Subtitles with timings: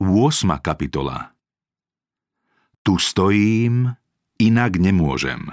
[0.00, 0.48] 8.
[0.64, 1.36] kapitola
[2.80, 3.92] Tu stojím,
[4.40, 5.44] inak nemôžem.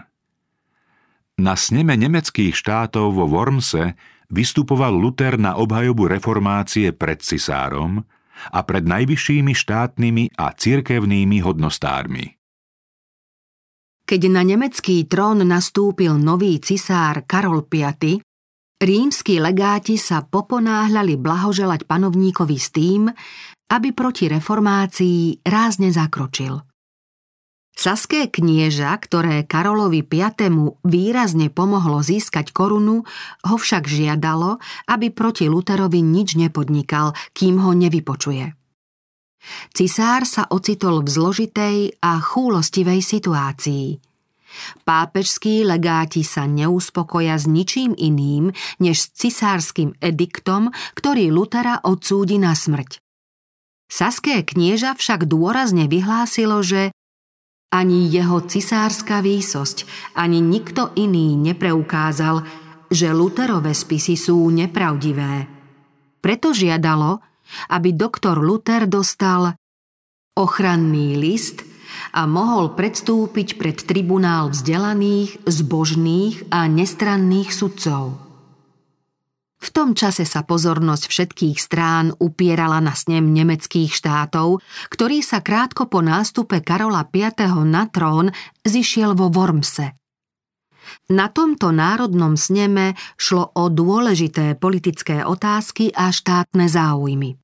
[1.35, 3.99] Na sneme nemeckých štátov vo Wormse
[4.31, 8.07] vystupoval Luther na obhajobu reformácie pred cisárom
[8.55, 12.39] a pred najvyššími štátnymi a cirkevnými hodnostármi.
[14.07, 17.83] Keď na nemecký trón nastúpil nový cisár Karol V,
[18.79, 23.11] rímsky legáti sa poponáhľali blahoželať panovníkovi s tým,
[23.67, 26.63] aby proti reformácii rázne zakročil.
[27.77, 30.25] Saské knieža, ktoré Karolovi V.
[30.81, 33.05] výrazne pomohlo získať korunu,
[33.45, 34.57] ho však žiadalo,
[34.89, 38.57] aby proti Luterovi nič nepodnikal, kým ho nevypočuje.
[39.77, 44.01] Cisár sa ocitol v zložitej a chúlostivej situácii.
[44.81, 48.49] Pápežskí legáti sa neuspokoja s ničím iným,
[48.81, 53.06] než s cisárským ediktom, ktorý Lutera odsúdi na smrť.
[53.87, 56.91] Saské knieža však dôrazne vyhlásilo, že
[57.71, 59.83] ani jeho cisárska výsosť,
[60.15, 62.43] ani nikto iný nepreukázal,
[62.87, 65.47] že Luterové spisy sú nepravdivé.
[66.23, 67.19] Preto žiadalo,
[67.71, 69.55] aby doktor Luther dostal
[70.35, 71.63] ochranný list
[72.11, 78.26] a mohol predstúpiť pred tribunál vzdelaných, zbožných a nestranných sudcov.
[79.57, 84.61] V tom čase sa pozornosť všetkých strán upierala na snem nemeckých štátov,
[84.93, 87.33] ktorý sa krátko po nástupe Karola V.
[87.65, 88.29] na trón
[88.61, 89.97] zišiel vo Wormse.
[91.11, 97.35] Na tomto národnom sneme šlo o dôležité politické otázky a štátne záujmy.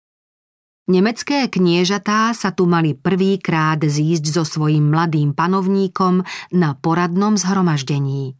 [0.84, 8.36] Nemecké kniežatá sa tu mali prvýkrát zísť so svojím mladým panovníkom na poradnom zhromaždení.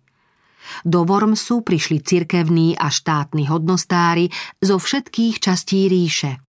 [0.84, 6.44] Do Wormsu prišli cirkevní a štátni hodnostári zo všetkých častí ríše.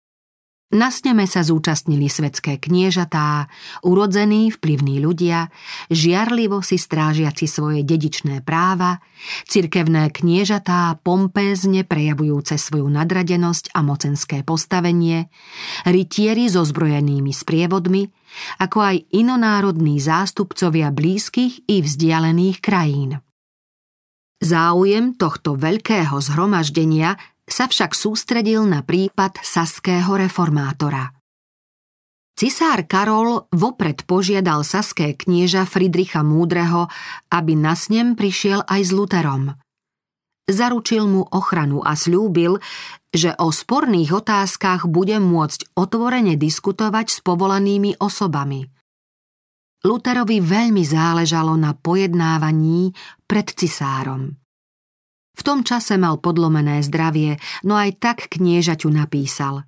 [0.74, 3.46] Na sneme sa zúčastnili svetské kniežatá,
[3.86, 5.54] urodzení vplyvní ľudia,
[5.94, 8.98] žiarlivo si strážiaci svoje dedičné práva,
[9.46, 15.30] cirkevné kniežatá pompézne prejavujúce svoju nadradenosť a mocenské postavenie,
[15.86, 18.10] rytieri so zbrojenými sprievodmi,
[18.58, 23.22] ako aj inonárodní zástupcovia blízkych i vzdialených krajín.
[24.44, 27.16] Záujem tohto veľkého zhromaždenia
[27.48, 31.16] sa však sústredil na prípad saského reformátora.
[32.36, 36.92] Cisár Karol vopred požiadal saské knieža Fridricha Múdreho,
[37.32, 39.56] aby na snem prišiel aj s Luterom.
[40.52, 42.60] Zaručil mu ochranu a slúbil,
[43.16, 48.68] že o sporných otázkach bude môcť otvorene diskutovať s povolanými osobami.
[49.84, 52.96] Luterovi veľmi záležalo na pojednávaní
[53.34, 54.38] pred cisárom.
[55.34, 59.66] V tom čase mal podlomené zdravie, no aj tak kniežaťu napísal.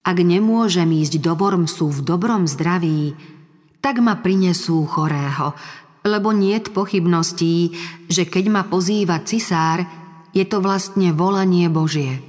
[0.00, 3.12] Ak nemôžem ísť do Wormsu v dobrom zdraví,
[3.84, 5.52] tak ma prinesú chorého,
[6.08, 7.76] lebo niet pochybností,
[8.08, 9.84] že keď ma pozýva cisár,
[10.32, 12.24] je to vlastne volanie Božie.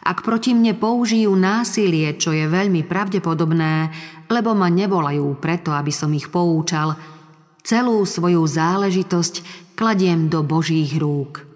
[0.00, 3.92] Ak proti mne použijú násilie, čo je veľmi pravdepodobné,
[4.32, 7.19] lebo ma nevolajú preto, aby som ich poučal,
[7.64, 9.34] celú svoju záležitosť
[9.76, 11.48] kladiem do Božích rúk.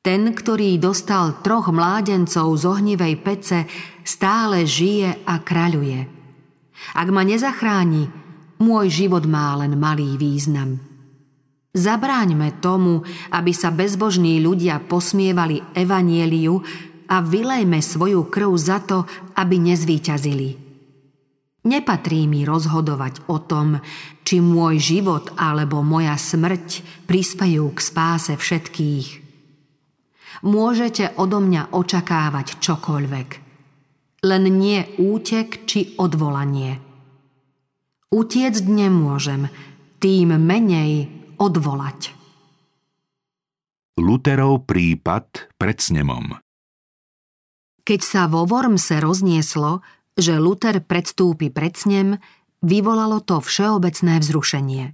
[0.00, 3.58] Ten, ktorý dostal troch mládencov z ohnivej pece,
[4.06, 6.00] stále žije a kraľuje.
[6.96, 8.08] Ak ma nezachráni,
[8.62, 10.80] môj život má len malý význam.
[11.76, 16.56] Zabráňme tomu, aby sa bezbožní ľudia posmievali evanieliu
[17.12, 19.04] a vylejme svoju krv za to,
[19.36, 20.67] aby nezvíťazili.
[21.66, 23.82] Nepatrí mi rozhodovať o tom,
[24.22, 29.08] či môj život alebo moja smrť prispejú k spáse všetkých.
[30.46, 33.28] Môžete odo mňa očakávať čokoľvek.
[34.22, 36.78] Len nie útek či odvolanie.
[38.14, 39.50] Utiecť nemôžem,
[39.98, 41.10] tým menej
[41.42, 42.14] odvolať.
[43.98, 46.38] Luterov prípad pred snemom
[47.82, 49.82] Keď sa vo Wormse roznieslo,
[50.18, 52.18] že Luther predstúpi pred snem,
[52.60, 54.84] vyvolalo to všeobecné vzrušenie.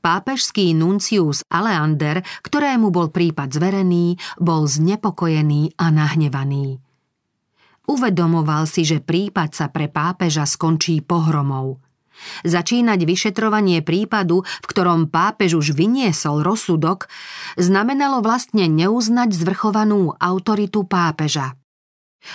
[0.00, 6.78] Pápežský nuncius Aleander, ktorému bol prípad zverený, bol znepokojený a nahnevaný.
[7.90, 11.82] Uvedomoval si, že prípad sa pre pápeža skončí pohromou.
[12.44, 17.08] Začínať vyšetrovanie prípadu, v ktorom pápež už vyniesol rozsudok,
[17.56, 21.59] znamenalo vlastne neuznať zvrchovanú autoritu pápeža.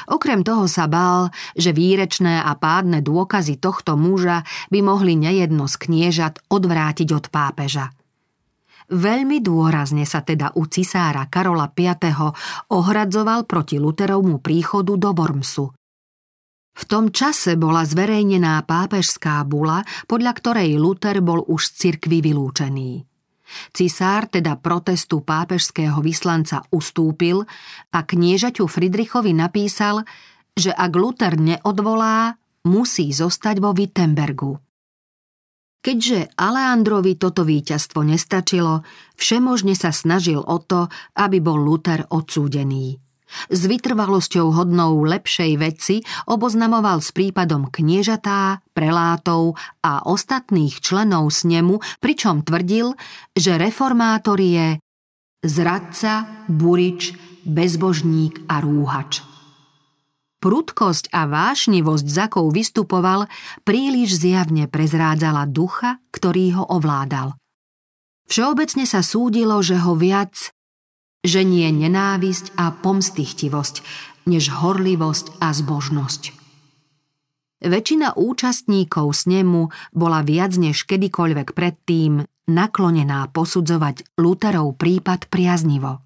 [0.10, 4.42] Okrem toho sa bál, že výrečné a pádne dôkazy tohto muža
[4.74, 7.94] by mohli nejedno z kniežat odvrátiť od pápeža.
[8.86, 11.90] Veľmi dôrazne sa teda u cisára Karola V.
[12.70, 15.74] ohradzoval proti Luterovmu príchodu do Wormsu.
[16.76, 19.81] V tom čase bola zverejnená pápežská bula,
[20.12, 23.15] podľa ktorej Luther bol už z cirkvy vylúčený.
[23.74, 27.45] Cisár teda protestu pápežského vyslanca ustúpil
[27.94, 30.03] a kniežaťu Friedrichovi napísal,
[30.56, 34.57] že ak Luther neodvolá, musí zostať vo Wittenbergu.
[35.86, 38.81] Keďže Aleandrovi toto víťazstvo nestačilo,
[39.21, 43.05] všemožne sa snažil o to, aby bol Luther odsúdený.
[43.50, 45.95] S vytrvalosťou hodnou lepšej veci
[46.30, 52.94] oboznamoval s prípadom kniežatá, prelátov a ostatných členov snemu, pričom tvrdil,
[53.33, 54.77] že reformátor je
[55.45, 57.13] zradca, burič,
[57.45, 59.22] bezbožník a rúhač.
[60.42, 63.25] Prudkosť a vášnivosť, za kou vystupoval,
[63.66, 67.33] príliš zjavne prezrádzala ducha, ktorý ho ovládal.
[68.30, 70.55] Všeobecne sa súdilo, že ho viac
[71.25, 73.81] že nie nenávisť a pomstichtivosť,
[74.30, 76.24] než horlivosť a zbožnosť.
[77.66, 86.06] Väčšina účastníkov snemu bola viac než kedykoľvek predtým naklonená posudzovať Luterov prípad priaznivo.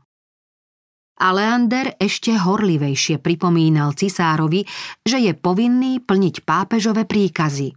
[1.20, 4.64] Aleander ešte horlivejšie pripomínal cisárovi,
[5.04, 7.76] že je povinný plniť pápežové príkazy.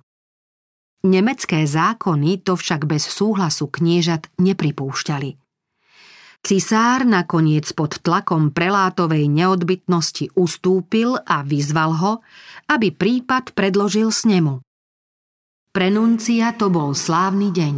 [1.03, 5.42] Nemecké zákony to však bez súhlasu kniežat nepripúšťali.
[6.43, 12.13] Cisár nakoniec pod tlakom prelátovej neodbytnosti ustúpil a vyzval ho,
[12.67, 14.59] aby prípad predložil snemu.
[15.71, 17.77] Prenuncia to bol slávny deň.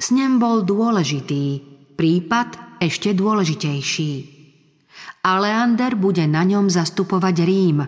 [0.00, 1.60] Snem bol dôležitý,
[2.00, 4.12] prípad ešte dôležitejší.
[5.20, 7.78] Aleander bude na ňom zastupovať Rím,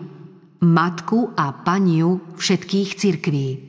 [0.61, 3.68] matku a paniu všetkých cirkví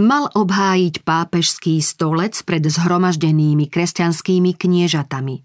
[0.00, 5.44] mal obhájiť pápežský stolec pred zhromaždenými kresťanskými kniežatami.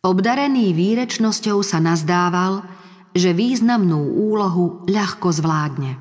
[0.00, 2.64] Obdarený výrečnosťou sa nazdával,
[3.12, 6.00] že významnú úlohu ľahko zvládne.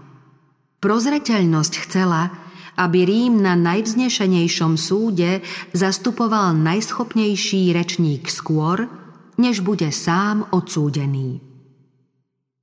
[0.80, 2.32] Prozreteľnosť chcela,
[2.80, 5.44] aby Rím na najvznešenejšom súde
[5.76, 8.88] zastupoval najschopnejší rečník skôr,
[9.36, 11.44] než bude sám odsúdený.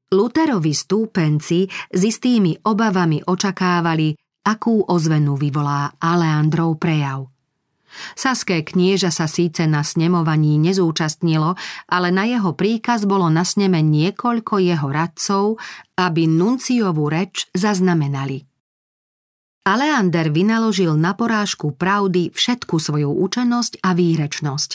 [0.09, 4.17] Luterovi stúpenci s istými obavami očakávali,
[4.47, 7.27] akú ozvenu vyvolá Aleandrov prejav.
[8.15, 11.59] Saské knieža sa síce na snemovaní nezúčastnilo,
[11.91, 15.45] ale na jeho príkaz bolo na sneme niekoľko jeho radcov,
[15.99, 18.45] aby nunciovú reč zaznamenali.
[19.67, 24.71] Aleander vynaložil na porážku pravdy všetku svoju účenosť a výrečnosť.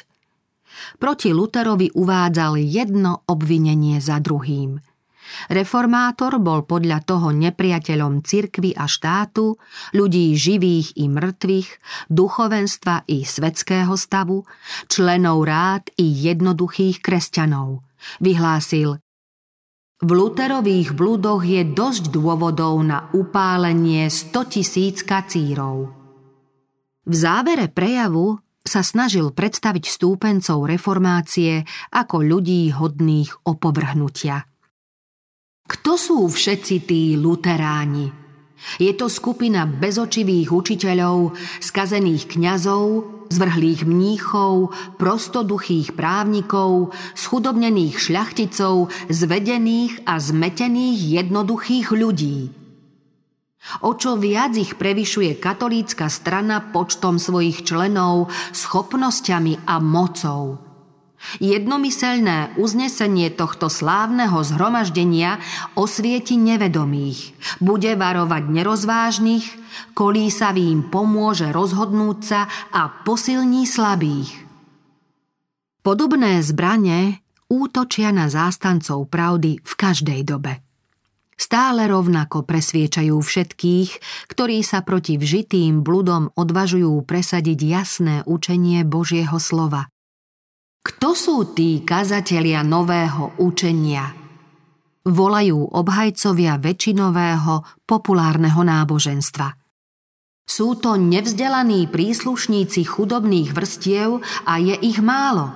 [0.99, 4.81] Proti Luterovi uvádzal jedno obvinenie za druhým–
[5.49, 9.57] Reformátor bol podľa toho nepriateľom cirkvy a štátu,
[9.95, 11.69] ľudí živých i mŕtvych,
[12.11, 14.43] duchovenstva i svetského stavu,
[14.91, 17.83] členov rád i jednoduchých kresťanov.
[18.19, 18.97] Vyhlásil
[20.01, 25.93] v Luterových blúdoch je dosť dôvodov na upálenie 100 tisíc kacírov.
[27.05, 34.41] V závere prejavu sa snažil predstaviť stúpencov reformácie ako ľudí hodných opovrhnutia.
[35.71, 38.11] Kto sú všetci tí luteráni?
[38.75, 41.31] Je to skupina bezočivých učiteľov,
[41.63, 52.51] skazených kňazov, zvrhlých mníchov, prostoduchých právnikov, schudobnených šľachticov, zvedených a zmetených jednoduchých ľudí.
[53.87, 60.43] O čo viac ich prevyšuje katolícka strana počtom svojich členov, schopnosťami a mocou–
[61.37, 65.37] Jednomyselné uznesenie tohto slávneho zhromaždenia
[65.77, 69.45] osvieti nevedomých, bude varovať nerozvážnych,
[69.93, 72.41] kolísavým pomôže rozhodnúť sa
[72.73, 74.33] a posilní slabých.
[75.85, 80.61] Podobné zbranie útočia na zástancov pravdy v každej dobe.
[81.37, 83.89] Stále rovnako presviečajú všetkých,
[84.29, 89.89] ktorí sa proti vžitým bludom odvažujú presadiť jasné učenie Božieho slova–
[90.81, 94.17] kto sú tí kazatelia nového učenia?
[95.05, 99.61] Volajú obhajcovia väčšinového populárneho náboženstva.
[100.41, 105.53] Sú to nevzdelaní príslušníci chudobných vrstiev a je ich málo.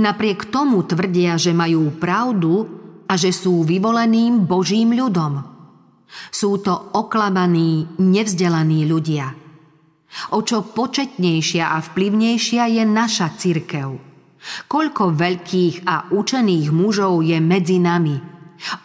[0.00, 2.64] Napriek tomu tvrdia, že majú pravdu
[3.04, 5.44] a že sú vyvoleným Božím ľudom.
[6.32, 9.28] Sú to oklamaní, nevzdelaní ľudia.
[10.32, 14.00] O čo početnejšia a vplyvnejšia je naša cirkev–
[14.68, 18.16] Koľko veľkých a učených mužov je medzi nami?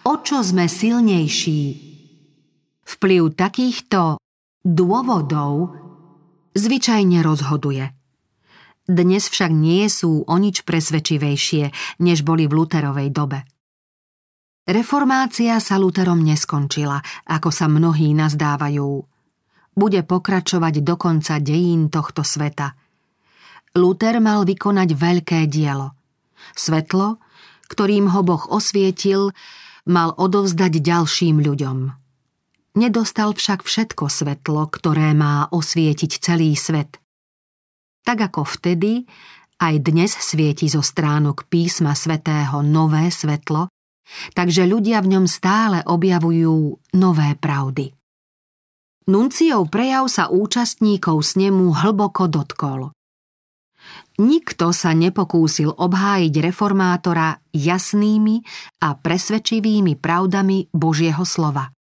[0.08, 1.62] O čo sme silnejší?
[2.84, 4.18] Vplyv takýchto
[4.66, 5.78] dôvodov
[6.58, 7.94] zvyčajne rozhoduje.
[8.90, 11.70] Dnes však nie sú o nič presvedčivejšie,
[12.02, 13.46] než boli v Luterovej dobe.
[14.66, 16.98] Reformácia sa Luterom neskončila,
[17.30, 18.90] ako sa mnohí nazdávajú.
[19.78, 22.74] Bude pokračovať do konca dejín tohto sveta.
[23.80, 25.96] Luther mal vykonať veľké dielo.
[26.52, 27.24] Svetlo,
[27.72, 29.32] ktorým ho Boh osvietil,
[29.88, 31.78] mal odovzdať ďalším ľuďom.
[32.76, 37.00] Nedostal však všetko svetlo, ktoré má osvietiť celý svet.
[38.06, 39.08] Tak ako vtedy,
[39.60, 43.68] aj dnes svieti zo stránok písma svetého nové svetlo,
[44.38, 47.92] takže ľudia v ňom stále objavujú nové pravdy.
[49.10, 52.94] Nunciov prejav sa účastníkov snemu hlboko dotkol.
[54.20, 58.44] Nikto sa nepokúsil obhájiť reformátora jasnými
[58.84, 61.72] a presvedčivými pravdami Božieho slova.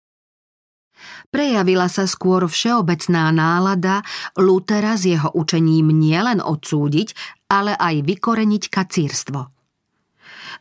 [1.35, 4.07] Prejavila sa skôr všeobecná nálada
[4.39, 7.15] Lutera s jeho učením nielen odsúdiť,
[7.51, 9.41] ale aj vykoreniť kacírstvo.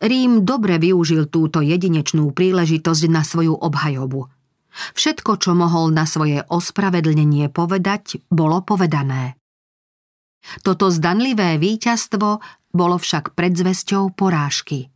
[0.02, 4.30] Rím dobre využil túto jedinečnú príležitosť na svoju obhajobu.
[4.94, 9.38] Všetko, čo mohol na svoje ospravedlnenie povedať, bolo povedané.
[10.64, 12.40] Toto zdanlivé víťazstvo
[12.72, 14.92] bolo však predzvesťou porážky.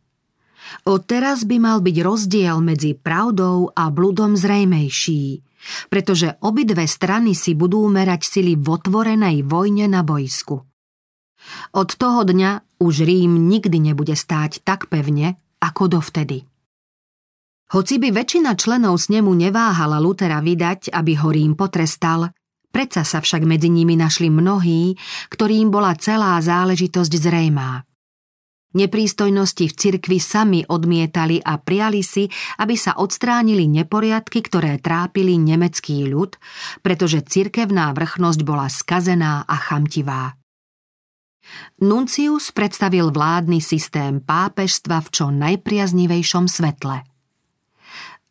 [0.86, 5.42] Odteraz by mal byť rozdiel medzi pravdou a bludom zrejmejší,
[5.90, 10.62] pretože obidve strany si budú merať sily v otvorenej vojne na bojsku.
[11.74, 16.46] Od toho dňa už Rím nikdy nebude stáť tak pevne, ako dovtedy.
[17.72, 22.30] Hoci by väčšina členov snemu neváhala Lutera vydať, aby ho Rím potrestal,
[22.72, 24.96] predsa sa však medzi nimi našli mnohí,
[25.28, 27.84] ktorým bola celá záležitosť zrejmá.
[28.72, 36.08] Neprístojnosti v cirkvi sami odmietali a priali si, aby sa odstránili neporiadky, ktoré trápili nemecký
[36.08, 36.40] ľud,
[36.80, 40.40] pretože cirkevná vrchnosť bola skazená a chamtivá.
[41.84, 47.11] Nuncius predstavil vládny systém pápežstva v čo najpriaznivejšom svetle.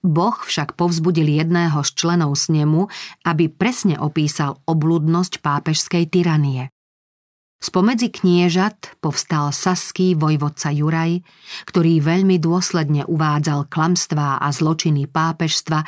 [0.02, 2.90] Boh však povzbudil jedného z členov snemu,
[3.22, 6.74] aby presne opísal obludnosť pápežskej tyranie.
[7.62, 11.22] Spomedzi kniežat povstal saský vojvodca Juraj,
[11.70, 15.86] ktorý veľmi dôsledne uvádzal klamstvá a zločiny pápežstva,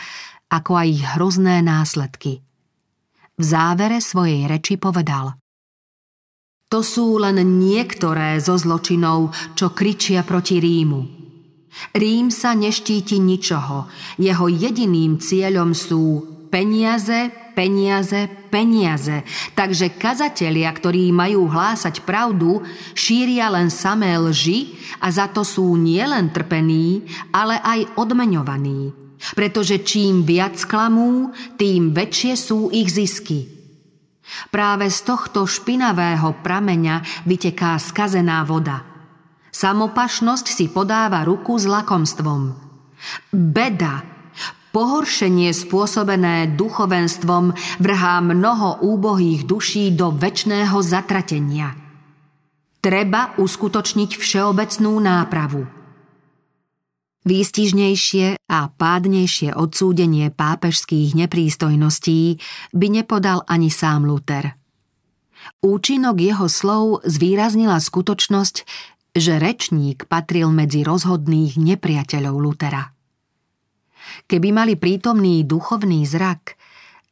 [0.53, 2.45] ako aj ich hrozné následky.
[3.33, 5.33] V závere svojej reči povedal–
[6.73, 11.22] to sú len niektoré zo zločinov, čo kričia proti Rímu.
[11.93, 13.89] Rím sa neštíti ničoho.
[14.21, 19.25] Jeho jediným cieľom sú peniaze, peniaze, peniaze.
[19.57, 22.61] Takže kazatelia, ktorí majú hlásať pravdu,
[22.93, 28.93] šíria len samé lži a za to sú nielen trpení, ale aj odmeňovaní.
[29.33, 33.45] Pretože čím viac klamú, tým väčšie sú ich zisky–
[34.49, 38.92] Práve z tohto špinavého prameňa vyteká skazená voda.
[39.53, 42.57] Samopašnosť si podáva ruku s lakomstvom.
[43.29, 44.01] Beda,
[44.73, 51.77] pohoršenie spôsobené duchovenstvom vrhá mnoho úbohých duší do väčšného zatratenia.
[52.81, 55.63] Treba uskutočniť všeobecnú nápravu.
[57.23, 62.43] Výstižnejšie a pádnejšie odsúdenie pápežských neprístojností
[62.75, 64.59] by nepodal ani sám Luther.
[65.63, 68.67] Účinok jeho slov zvýraznila skutočnosť,
[69.13, 72.93] že rečník patril medzi rozhodných nepriateľov Lutera.
[74.25, 76.57] Keby mali prítomný duchovný zrak,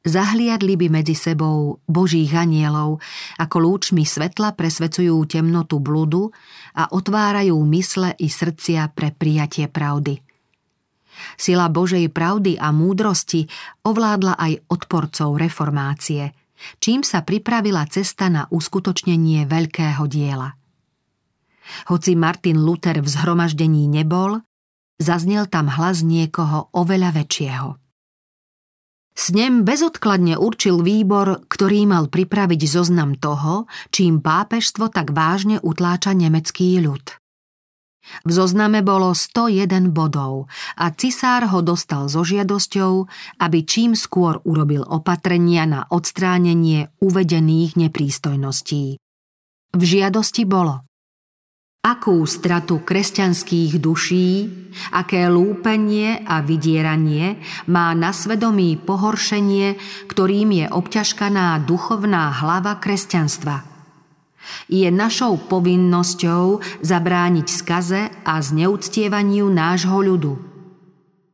[0.01, 2.99] zahliadli by medzi sebou božích anielov,
[3.37, 6.33] ako lúčmi svetla presvecujú temnotu bludu
[6.73, 10.17] a otvárajú mysle i srdcia pre prijatie pravdy.
[11.37, 13.45] Sila Božej pravdy a múdrosti
[13.85, 16.33] ovládla aj odporcov reformácie,
[16.81, 20.60] čím sa pripravila cesta na uskutočnenie veľkého diela.
[21.89, 24.41] Hoci Martin Luther v zhromaždení nebol,
[25.01, 27.81] zaznel tam hlas niekoho oveľa väčšieho.
[29.11, 36.79] Snem bezodkladne určil výbor, ktorý mal pripraviť zoznam toho, čím pápežstvo tak vážne utláča nemecký
[36.79, 37.21] ľud.
[38.25, 43.05] V zozname bolo 101 bodov a cisár ho dostal so žiadosťou,
[43.45, 48.97] aby čím skôr urobil opatrenia na odstránenie uvedených neprístojností.
[49.71, 50.81] V žiadosti bolo
[51.81, 54.45] Akú stratu kresťanských duší,
[54.93, 57.41] aké lúpenie a vydieranie
[57.73, 63.65] má na svedomí pohoršenie, ktorým je obťažkaná duchovná hlava kresťanstva.
[64.69, 70.33] Je našou povinnosťou zabrániť skaze a zneúctievaniu nášho ľudu–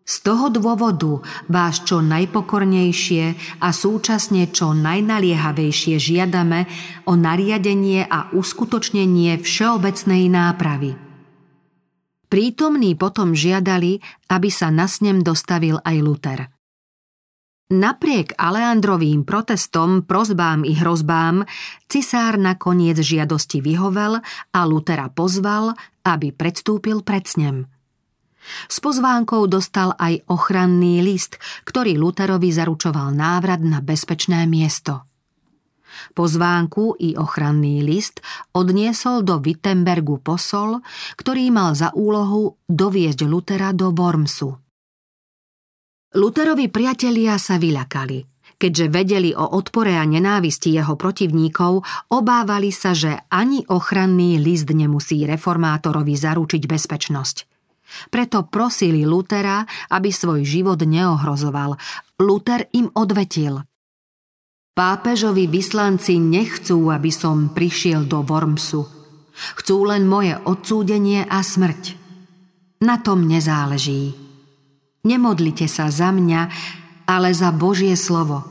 [0.08, 1.20] z toho dôvodu
[1.52, 6.64] vás čo najpokornejšie a súčasne čo najnaliehavejšie žiadame
[7.04, 10.96] o nariadenie a uskutočnenie všeobecnej nápravy.
[12.32, 14.00] Prítomní potom žiadali,
[14.32, 16.40] aby sa na snem dostavil aj Luther.
[17.68, 21.44] Napriek Aleandrovým protestom, prozbám i hrozbám,
[21.92, 24.24] cisár nakoniec žiadosti vyhovel
[24.56, 25.76] a Lutera pozval,
[26.08, 27.68] aby predstúpil pred snem.
[28.68, 35.08] S pozvánkou dostal aj ochranný list, ktorý Luterovi zaručoval návrat na bezpečné miesto.
[36.14, 38.22] Pozvánku i ochranný list
[38.54, 40.82] odniesol do Wittenbergu posol,
[41.18, 44.50] ktorý mal za úlohu doviezť Lutera do Wormsu.
[46.18, 48.24] Luterovi priatelia sa vyľakali.
[48.58, 55.30] Keďže vedeli o odpore a nenávisti jeho protivníkov, obávali sa, že ani ochranný list nemusí
[55.30, 57.57] reformátorovi zaručiť bezpečnosť.
[58.12, 61.76] Preto prosili Lutera, aby svoj život neohrozoval.
[62.22, 63.64] Luther im odvetil.
[64.78, 68.86] Pápežovi vyslanci nechcú, aby som prišiel do Wormsu.
[69.58, 71.98] Chcú len moje odsúdenie a smrť.
[72.86, 74.14] Na tom nezáleží.
[75.02, 76.42] Nemodlite sa za mňa,
[77.10, 78.46] ale za Božie slovo.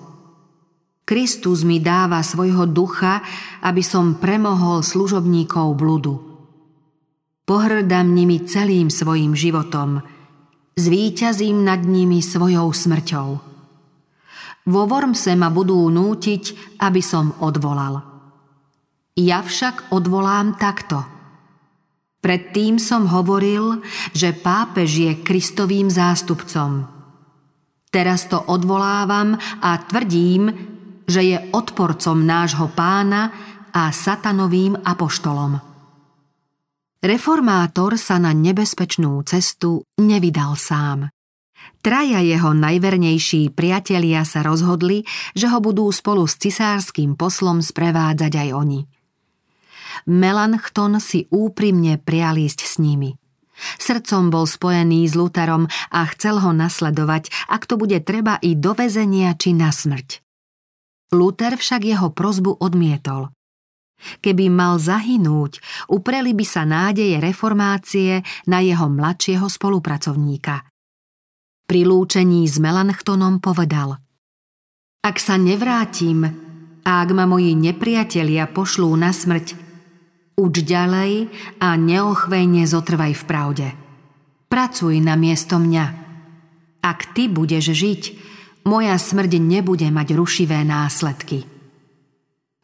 [1.06, 3.22] Kristus mi dáva svojho ducha,
[3.62, 6.25] aby som premohol služobníkov bludu.
[7.46, 10.02] Pohrdám nimi celým svojim životom.
[10.74, 13.28] Zvíťazím nad nimi svojou smrťou.
[14.66, 18.02] Vo Wormse ma budú nútiť, aby som odvolal.
[19.14, 21.06] Ja však odvolám takto–
[22.26, 26.82] Predtým som hovoril, že pápež je Kristovým zástupcom.
[27.86, 30.50] Teraz to odvolávam a tvrdím,
[31.06, 33.30] že je odporcom nášho pána
[33.70, 35.62] a satanovým apoštolom.
[37.06, 41.06] Reformátor sa na nebezpečnú cestu nevydal sám.
[41.78, 45.06] Traja jeho najvernejší priatelia sa rozhodli,
[45.38, 48.80] že ho budú spolu s cisárským poslom sprevádzať aj oni–
[50.04, 53.16] Melanchthon si úprimne prial ísť s nimi.
[53.80, 58.76] Srdcom bol spojený s Luterom a chcel ho nasledovať, ak to bude treba i do
[58.76, 60.20] vezenia či na smrť.
[61.16, 63.32] Luther však jeho prozbu odmietol.
[64.20, 70.62] Keby mal zahynúť, upreli by sa nádeje reformácie na jeho mladšieho spolupracovníka.
[71.66, 73.98] Pri lúčení s Melanchtonom povedal
[75.02, 76.22] Ak sa nevrátim
[76.86, 79.66] a ak ma moji nepriatelia pošlú na smrť,
[80.36, 81.32] Uč ďalej
[81.64, 83.68] a neochvejne zotrvaj v pravde.
[84.52, 85.86] Pracuj na miesto mňa.
[86.84, 88.02] Ak ty budeš žiť,
[88.68, 91.55] moja smrť nebude mať rušivé následky.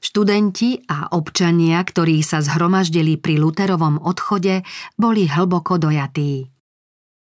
[0.02, 4.66] Študenti a občania, ktorí sa zhromaždili pri Luterovom odchode,
[4.98, 6.50] boli hlboko dojatí.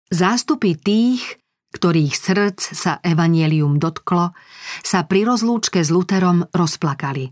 [0.09, 1.45] Zástupy tých,
[1.77, 4.33] ktorých srdc sa evanielium dotklo,
[4.81, 7.29] sa pri rozlúčke s Luterom rozplakali.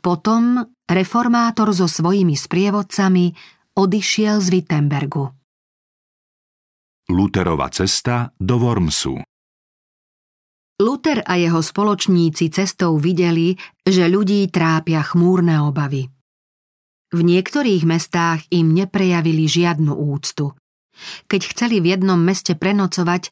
[0.00, 3.36] Potom reformátor so svojimi sprievodcami
[3.76, 5.24] odišiel z Wittenbergu.
[7.12, 9.31] Luterova cesta do Wormsu
[10.80, 16.08] Luther a jeho spoločníci cestou videli, že ľudí trápia chmúrne obavy.
[17.12, 20.56] V niektorých mestách im neprejavili žiadnu úctu.
[21.28, 23.28] Keď chceli v jednom meste prenocovať,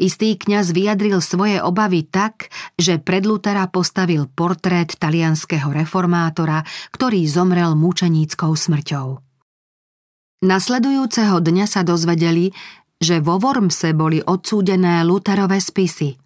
[0.00, 2.48] Istý kňaz vyjadril svoje obavy tak,
[2.80, 9.20] že pred Lutera postavil portrét talianského reformátora, ktorý zomrel mučeníckou smrťou.
[10.42, 12.50] Nasledujúceho dňa sa dozvedeli,
[12.98, 16.18] že vo Wormse boli odsúdené Luterové spisy.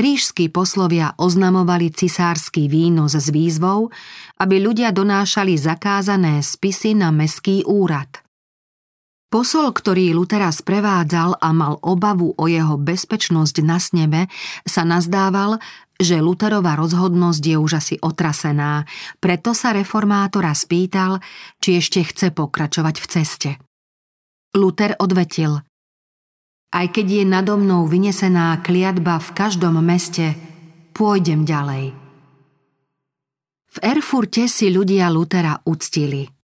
[0.00, 3.92] Rížskí poslovia oznamovali cisársky výnos s výzvou,
[4.40, 8.08] aby ľudia donášali zakázané spisy na meský úrad–
[9.30, 14.26] Posol, ktorý Lutera sprevádzal a mal obavu o jeho bezpečnosť na sneme,
[14.66, 15.62] sa nazdával,
[16.02, 18.90] že Luterová rozhodnosť je už asi otrasená,
[19.22, 21.22] preto sa reformátora spýtal,
[21.62, 23.50] či ešte chce pokračovať v ceste.
[24.58, 25.62] Luther odvetil
[26.70, 30.38] Aj keď je nado mnou vynesená kliatba v každom meste,
[30.94, 31.92] pôjdem ďalej.
[33.70, 36.26] V Erfurte si ľudia Lutera uctili–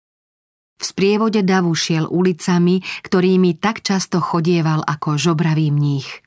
[0.74, 6.22] v sprievode davu šiel ulicami, ktorými tak často chodieval ako žobravý mních.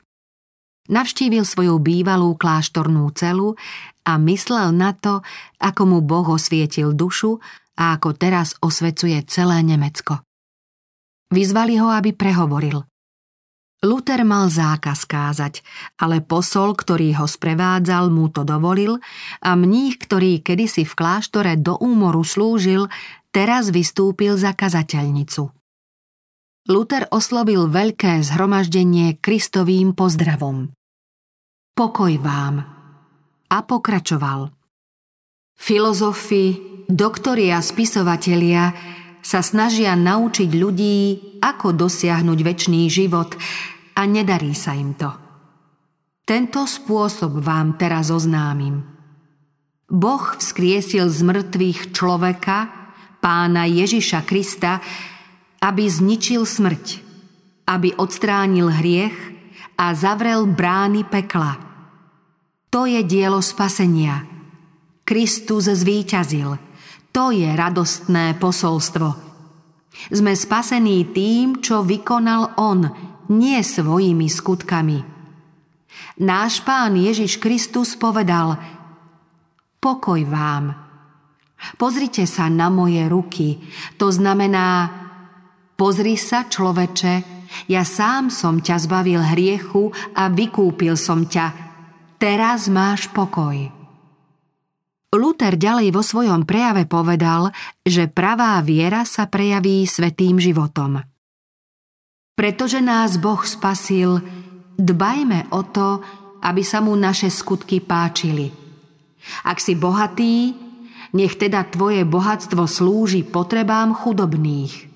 [0.88, 3.60] Navštívil svoju bývalú kláštornú celu
[4.08, 5.20] a myslel na to,
[5.60, 7.36] ako mu Boh osvietil dušu
[7.76, 10.24] a ako teraz osvecuje celé Nemecko.
[11.28, 12.88] Vyzvali ho, aby prehovoril.
[13.78, 15.62] Luther mal zákaz kázať,
[16.02, 18.98] ale posol, ktorý ho sprevádzal, mu to dovolil
[19.38, 22.90] a mních, ktorý kedysi v kláštore do úmoru slúžil,
[23.30, 25.54] teraz vystúpil za kazateľnicu.
[26.68, 30.74] Luther oslovil veľké zhromaždenie Kristovým pozdravom.
[31.78, 32.66] Pokoj vám.
[33.46, 34.50] A pokračoval.
[35.54, 36.58] Filozofi,
[36.90, 38.74] doktori a spisovatelia,
[39.22, 40.96] sa snažia naučiť ľudí,
[41.42, 43.34] ako dosiahnuť väčší život
[43.94, 45.10] a nedarí sa im to.
[46.28, 48.84] Tento spôsob vám teraz oznámim.
[49.88, 52.68] Boh vzkriesil z mŕtvych človeka,
[53.24, 54.84] pána Ježiša Krista,
[55.64, 56.84] aby zničil smrť,
[57.64, 59.16] aby odstránil hriech
[59.80, 61.56] a zavrel brány pekla.
[62.68, 64.28] To je dielo spasenia.
[65.08, 66.60] Kristus zvíťazil–
[67.12, 69.08] to je radostné posolstvo.
[70.14, 72.86] Sme spasení tým, čo vykonal On,
[73.34, 74.98] nie svojimi skutkami.
[76.22, 78.58] Náš pán Ježiš Kristus povedal
[79.78, 80.74] Pokoj vám.
[81.74, 83.58] Pozrite sa na moje ruky.
[83.98, 84.90] To znamená
[85.78, 87.38] Pozri sa, človeče,
[87.70, 91.54] ja sám som ťa zbavil hriechu a vykúpil som ťa.
[92.18, 93.77] Teraz máš pokoj.
[95.16, 97.48] Luther ďalej vo svojom prejave povedal,
[97.80, 101.00] že pravá viera sa prejaví svetým životom.
[102.36, 104.20] Pretože nás Boh spasil,
[104.76, 106.04] dbajme o to,
[106.44, 108.52] aby sa mu naše skutky páčili.
[109.48, 110.52] Ak si bohatý,
[111.16, 114.92] nech teda tvoje bohatstvo slúži potrebám chudobných.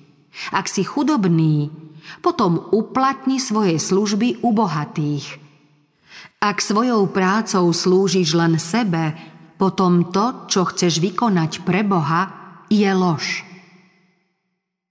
[0.53, 1.73] Ak si chudobný,
[2.21, 5.41] potom uplatni svoje služby u bohatých.
[6.37, 13.45] Ak svojou prácou slúžiš len sebe, potom to, čo chceš vykonať pre Boha, je lož.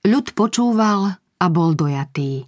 [0.02, 2.46] Ľud počúval a bol dojatý.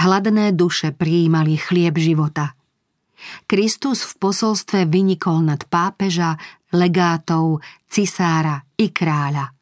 [0.00, 2.56] Hladné duše prijímali chlieb života.
[3.44, 6.40] Kristus v posolstve vynikol nad pápeža,
[6.72, 9.52] legátov, cisára i kráľa.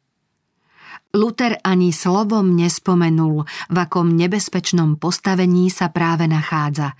[1.11, 6.95] Luther ani slovom nespomenul, v akom nebezpečnom postavení sa práve nachádza.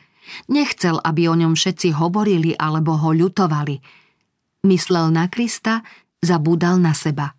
[0.51, 3.79] Nechcel, aby o ňom všetci hovorili alebo ho ľutovali–
[4.61, 5.81] Myslel na Krista,
[6.21, 7.33] zabúdal na seba.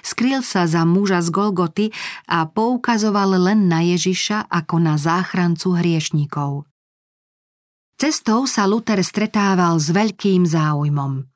[0.00, 1.86] Skryl sa za muža z Golgoty
[2.30, 6.64] a poukazoval len na Ježiša ako na záchrancu hriešníkov.
[8.00, 11.26] Cestou sa Luther stretával s veľkým záujmom.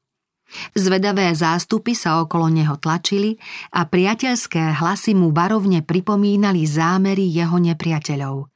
[0.73, 3.37] Zvedavé zástupy sa okolo neho tlačili
[3.77, 8.49] a priateľské hlasy mu varovne pripomínali zámery jeho nepriateľov.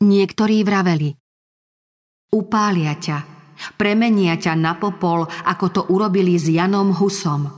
[0.00, 1.12] Niektorí vraveli
[2.30, 3.39] Upália ťa,
[3.76, 7.48] Premenia ťa na popol, ako to urobili s Janom Husom.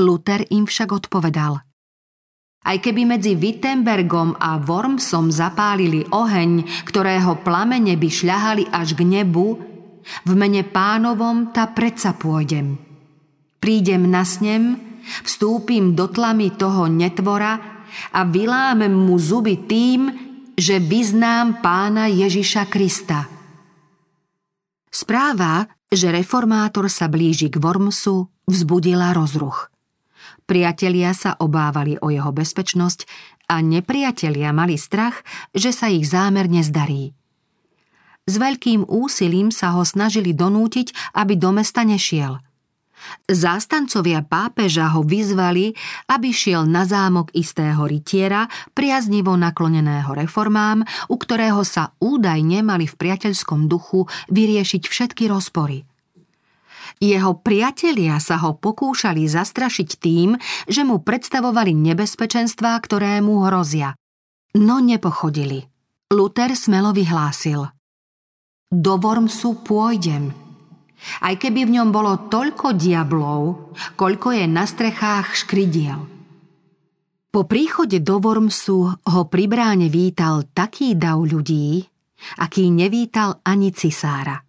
[0.00, 1.60] Luther im však odpovedal.
[2.62, 9.58] Aj keby medzi Wittenbergom a Wormsom zapálili oheň, ktorého plamene by šľahali až k nebu,
[10.02, 12.78] v mene pánovom ta predsa pôjdem.
[13.58, 14.78] Prídem na snem,
[15.26, 20.10] vstúpim do tlamy toho netvora a vylámem mu zuby tým,
[20.54, 23.26] že vyznám pána Ježiša Krista–
[24.92, 29.72] Správa, že reformátor sa blíži k Wormsu, vzbudila rozruch.
[30.44, 33.08] Priatelia sa obávali o jeho bezpečnosť
[33.48, 35.24] a nepriatelia mali strach,
[35.56, 37.16] že sa ich zámerne zdarí.
[38.28, 42.38] S veľkým úsilím sa ho snažili donútiť, aby do mesta nešiel–
[43.26, 45.72] Zástancovia pápeža ho vyzvali,
[46.10, 52.98] aby šiel na zámok istého rytiera, priaznivo nakloneného reformám, u ktorého sa údajne mali v
[52.98, 55.86] priateľskom duchu vyriešiť všetky rozpory.
[57.02, 60.38] Jeho priatelia sa ho pokúšali zastrašiť tým,
[60.70, 63.98] že mu predstavovali nebezpečenstvá, ktoré mu hrozia.
[64.54, 65.66] No nepochodili.
[66.12, 67.66] Luther smelo vyhlásil.
[68.70, 70.30] Do Wormsu pôjdem–
[71.22, 76.00] aj keby v ňom bolo toľko diablov, koľko je na strechách škridiel.
[77.32, 81.80] Po príchode do Wormsu ho pri bráne vítal taký dav ľudí,
[82.36, 84.44] aký nevítal ani cisára.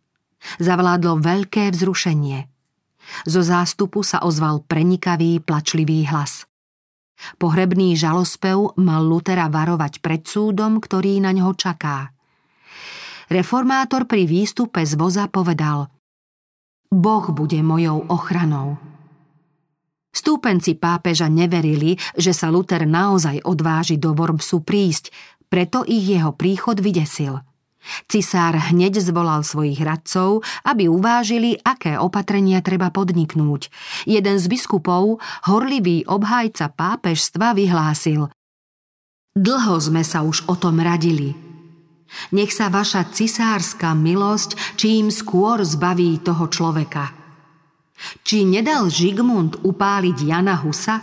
[0.60, 2.52] Zavládlo veľké vzrušenie.
[3.24, 6.44] Zo zástupu sa ozval prenikavý, plačlivý hlas.
[7.40, 12.12] Pohrebný žalospev mal Lutera varovať pred súdom, ktorý na ňo čaká.
[13.32, 15.88] Reformátor pri výstupe z voza povedal–
[16.94, 18.78] Boh bude mojou ochranou.
[20.14, 25.10] Stúpenci pápeža neverili, že sa Luther naozaj odváži do Wormsu prísť,
[25.50, 27.42] preto ich jeho príchod vydesil.
[28.08, 33.68] Cisár hneď zvolal svojich radcov, aby uvážili, aké opatrenia treba podniknúť.
[34.08, 38.32] Jeden z biskupov, horlivý obhajca pápežstva, vyhlásil
[39.34, 41.34] Dlho sme sa už o tom radili–
[42.32, 47.14] nech sa vaša cisárska milosť čím skôr zbaví toho človeka.
[48.24, 51.02] Či nedal Žigmund upáliť Jana Husa?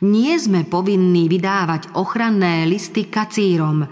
[0.00, 3.84] Nie sme povinní vydávať ochranné listy kacírom.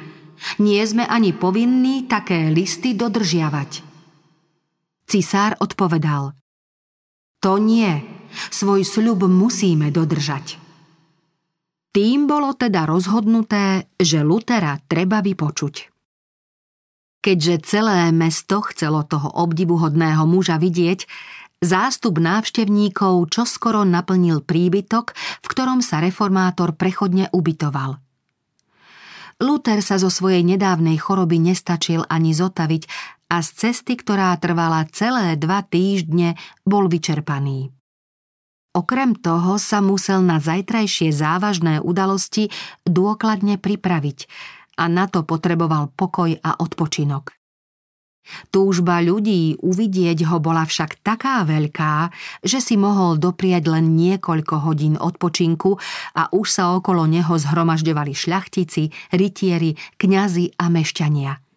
[0.63, 3.85] Nie sme ani povinní také listy dodržiavať.
[5.09, 6.37] Cisár odpovedal.
[7.41, 8.05] To nie.
[8.53, 10.61] Svoj sľub musíme dodržať.
[11.89, 15.98] Tým bolo teda rozhodnuté, že Lutera treba vypočuť.
[17.29, 21.05] Keďže celé mesto chcelo toho obdivuhodného muža vidieť,
[21.61, 25.13] zástup návštevníkov čoskoro naplnil príbytok,
[25.45, 28.01] v ktorom sa reformátor prechodne ubytoval.
[29.45, 32.89] Luther sa zo svojej nedávnej choroby nestačil ani zotaviť
[33.29, 36.33] a z cesty, ktorá trvala celé dva týždne,
[36.65, 37.69] bol vyčerpaný.
[38.73, 42.49] Okrem toho sa musel na zajtrajšie závažné udalosti
[42.89, 44.19] dôkladne pripraviť
[44.79, 47.35] a na to potreboval pokoj a odpočinok.
[48.53, 52.13] Túžba ľudí uvidieť ho bola však taká veľká,
[52.45, 55.81] že si mohol dopriať len niekoľko hodín odpočinku
[56.13, 61.33] a už sa okolo neho zhromažďovali šľachtici, rytieri, kňazi a mešťania–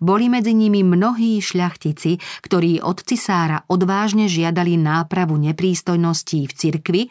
[0.00, 7.02] boli medzi nimi mnohí šľachtici, ktorí od cisára odvážne žiadali nápravu neprístojností v cirkvi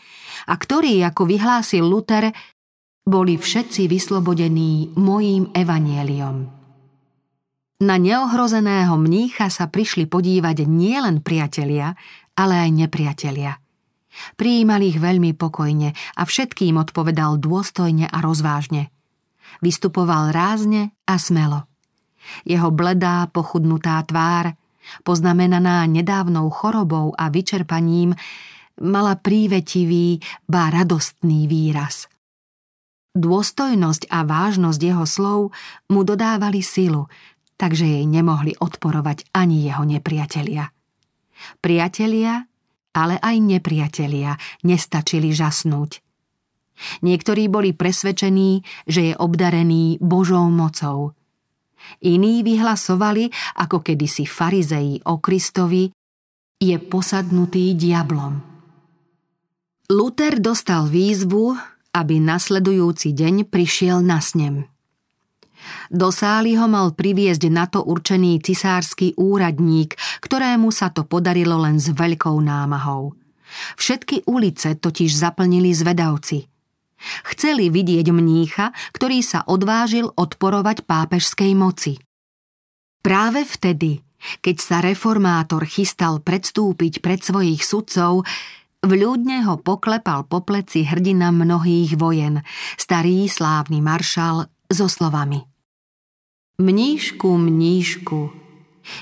[0.47, 2.31] a ktorí, ako vyhlásil Luther,
[3.07, 6.37] boli všetci vyslobodení mojím evanieliom.
[7.77, 11.95] Na neohrozeného mnícha sa prišli podívať nielen priatelia,
[12.35, 13.55] ale aj nepriatelia.
[14.35, 18.89] Prijímali ich veľmi pokojne a všetkým odpovedal dôstojne a rozvážne.
[19.61, 21.69] Vystupoval rázne a smelo.
[22.43, 24.57] Jeho bledá, pochudnutá tvár,
[25.05, 28.17] poznamenaná nedávnou chorobou a vyčerpaním,
[28.81, 32.09] mala prívetivý, ba radostný výraz.
[33.17, 35.39] Dôstojnosť a vážnosť jeho slov
[35.89, 37.09] mu dodávali silu,
[37.57, 40.69] takže jej nemohli odporovať ani jeho nepriatelia.
[41.57, 42.45] Priatelia,
[42.93, 46.05] ale aj nepriatelia nestačili žasnúť.
[47.01, 51.09] Niektorí boli presvedčení, že je obdarený Božou mocou–
[52.01, 53.31] Iní vyhlasovali,
[53.63, 55.89] ako kedysi farizeji o Kristovi,
[56.57, 58.41] je posadnutý diablom.
[59.87, 61.55] Luther dostal výzvu,
[61.97, 64.69] aby nasledujúci deň prišiel na snem.
[65.89, 71.81] Do sály ho mal priviesť na to určený cisársky úradník, ktorému sa to podarilo len
[71.81, 73.17] s veľkou námahou.
[73.75, 76.45] Všetky ulice totiž zaplnili zvedavci–
[77.33, 81.93] Chceli vidieť mnícha, ktorý sa odvážil odporovať pápežskej moci.
[83.05, 84.01] Práve vtedy,
[84.41, 88.25] keď sa reformátor chystal predstúpiť pred svojich sudcov,
[88.83, 92.43] vľúdne ho poklepal po pleci hrdina mnohých vojen,
[92.75, 95.45] starý slávny maršal so slovami.
[96.57, 98.19] Mníšku, mníšku,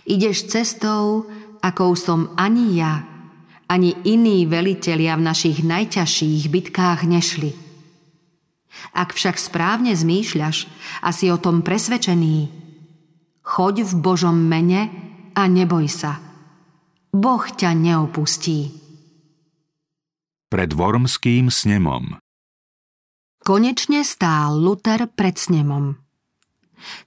[0.06, 1.28] ideš cestou,
[1.64, 3.08] akou som ani ja,
[3.72, 7.52] ani iní velitelia v našich najťažších bitkách nešli–
[8.96, 10.68] ak však správne zmýšľaš
[11.02, 12.52] a si o tom presvedčený,
[13.44, 14.92] choď v Božom mene
[15.36, 16.20] a neboj sa.
[17.16, 18.85] Boh ťa neopustí.
[20.46, 22.22] Pred Wormským snemom
[23.42, 25.98] Konečne stál Luther pred snemom.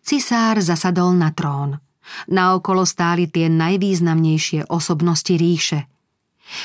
[0.03, 1.79] Cisár zasadol na trón.
[2.27, 5.87] Naokolo stáli tie najvýznamnejšie osobnosti ríše–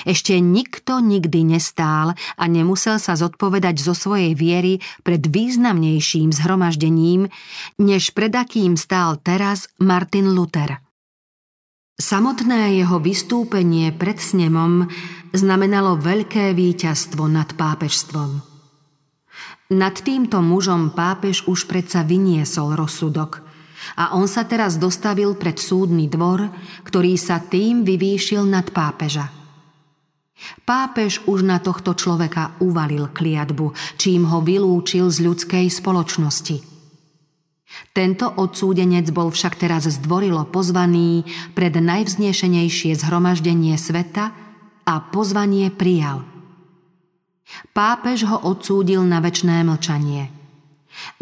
[0.07, 7.27] ešte nikto nikdy nestál a nemusel sa zodpovedať zo svojej viery pred významnejším zhromaždením,
[7.77, 10.79] než pred akým stál teraz Martin Luther.
[11.99, 14.89] Samotné jeho vystúpenie pred snemom
[15.33, 18.39] znamenalo veľké víťazstvo nad pápežstvom.
[19.73, 23.41] Nad týmto mužom pápež už predsa vyniesol rozsudok
[23.97, 26.47] a on sa teraz dostavil pred súdny dvor,
[26.85, 29.27] ktorý sa tým vyvýšil nad pápeža–
[30.63, 36.57] Pápež už na tohto človeka uvalil kliatbu, čím ho vylúčil z ľudskej spoločnosti.
[37.89, 41.25] Tento odsúdenec bol však teraz zdvorilo pozvaný
[41.57, 44.29] pred najvznešenejšie zhromaždenie sveta
[44.83, 46.23] a pozvanie prijal.
[47.71, 50.29] Pápež ho odsúdil na väčné mlčanie.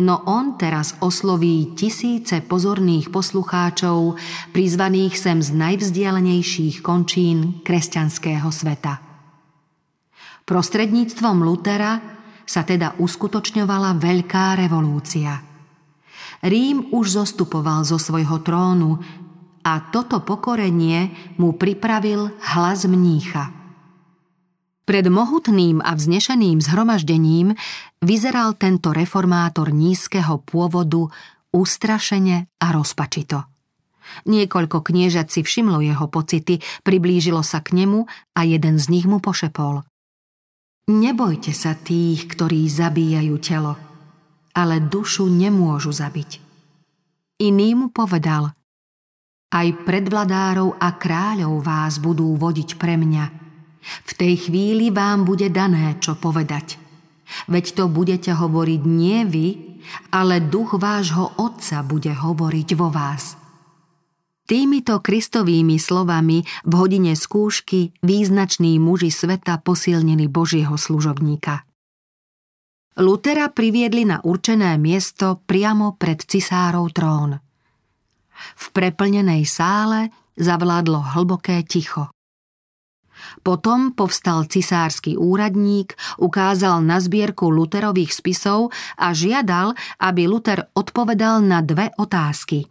[0.03, 4.19] No on teraz osloví tisíce pozorných poslucháčov,
[4.51, 8.99] prizvaných sem z najvzdialenejších končín kresťanského sveta.
[10.43, 12.03] Prostredníctvom Lutera
[12.43, 15.39] sa teda uskutočňovala veľká revolúcia.
[16.41, 18.99] Rím už zostupoval zo svojho trónu
[19.61, 23.53] a toto pokorenie mu pripravil hlas mnícha.
[24.81, 27.53] Pred mohutným a vznešeným zhromaždením
[28.01, 31.07] vyzeral tento reformátor nízkeho pôvodu
[31.53, 33.45] ustrašene a rozpačito.
[34.27, 38.03] Niekoľko kniežat si všimlo jeho pocity, priblížilo sa k nemu
[38.35, 39.85] a jeden z nich mu pošepol.
[40.91, 43.79] Nebojte sa tých, ktorí zabíjajú telo,
[44.51, 46.43] ale dušu nemôžu zabiť.
[47.39, 48.51] Iný mu povedal,
[49.51, 53.25] aj predvladárov a kráľov vás budú vodiť pre mňa.
[53.81, 56.79] V tej chvíli vám bude dané, čo povedať.
[57.51, 59.47] Veď to budete hovoriť nie vy,
[60.11, 63.35] ale duch vášho Otca bude hovoriť vo vás.
[64.47, 71.63] Týmito kristovými slovami v hodine skúšky význační muži sveta posilnili Božieho služobníka.
[72.99, 77.39] Lutera priviedli na určené miesto priamo pred cisárov trón.
[78.57, 82.09] V preplnenej sále zavládlo hlboké ticho.
[83.45, 91.61] Potom povstal cisársky úradník, ukázal na zbierku Luterových spisov a žiadal, aby Luther odpovedal na
[91.61, 92.65] dve otázky.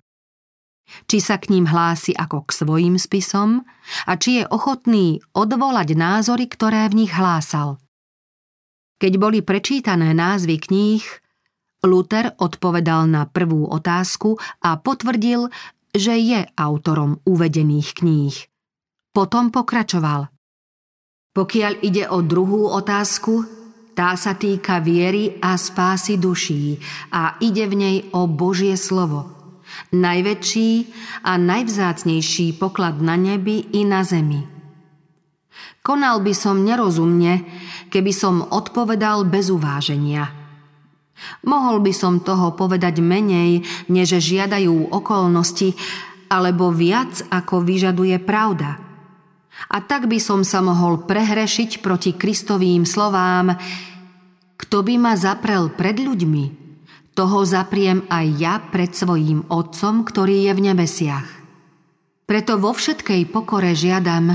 [1.06, 3.62] Či sa k ním hlási ako k svojim spisom
[4.10, 7.78] a či je ochotný odvolať názory, ktoré v nich hlásal.
[8.98, 11.04] Keď boli prečítané názvy kníh,
[11.84, 15.48] Luther odpovedal na prvú otázku a potvrdil,
[15.90, 18.36] že je autorom uvedených kníh.
[19.10, 20.30] Potom pokračoval.
[21.30, 23.46] Pokiaľ ide o druhú otázku,
[23.94, 26.78] tá sa týka viery a spásy duší
[27.10, 29.30] a ide v nej o Božie slovo.
[29.94, 30.70] Najväčší
[31.26, 34.42] a najvzácnejší poklad na nebi i na zemi.
[35.80, 37.46] Konal by som nerozumne,
[37.88, 40.39] keby som odpovedal bez uváženia.
[41.44, 45.76] Mohol by som toho povedať menej, než žiadajú okolnosti,
[46.30, 48.76] alebo viac, ako vyžaduje pravda–
[49.68, 53.52] a tak by som sa mohol prehrešiť proti Kristovým slovám
[54.56, 56.44] Kto by ma zaprel pred ľuďmi,
[57.12, 61.28] toho zapriem aj ja pred svojím Otcom, ktorý je v nebesiach.
[62.24, 64.30] Preto vo všetkej pokore žiadam,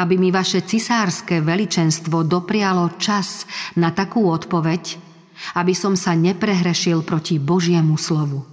[0.00, 3.44] aby mi vaše cisárske veličenstvo doprialo čas
[3.76, 5.13] na takú odpoveď,
[5.54, 8.46] aby som sa neprehrešil proti Božiemu slovu.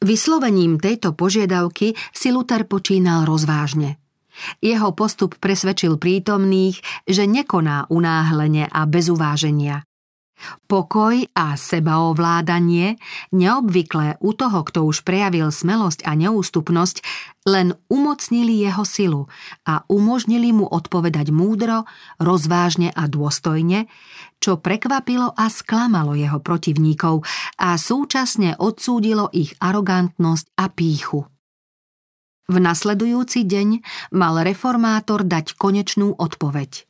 [0.00, 3.96] Vyslovením tejto požiadavky si Luther počínal rozvážne–
[4.60, 9.84] jeho postup presvedčil prítomných, že nekoná unáhlene a bez uváženia.
[10.68, 13.00] Pokoj a sebaovládanie,
[13.32, 17.00] neobvyklé u toho, kto už prejavil smelosť a neústupnosť,
[17.48, 19.22] len umocnili jeho silu
[19.64, 21.88] a umožnili mu odpovedať múdro,
[22.20, 23.88] rozvážne a dôstojne,
[24.38, 27.26] čo prekvapilo a sklamalo jeho protivníkov
[27.58, 31.26] a súčasne odsúdilo ich arogantnosť a píchu.
[32.46, 33.82] V nasledujúci deň
[34.14, 36.86] mal reformátor dať konečnú odpoveď.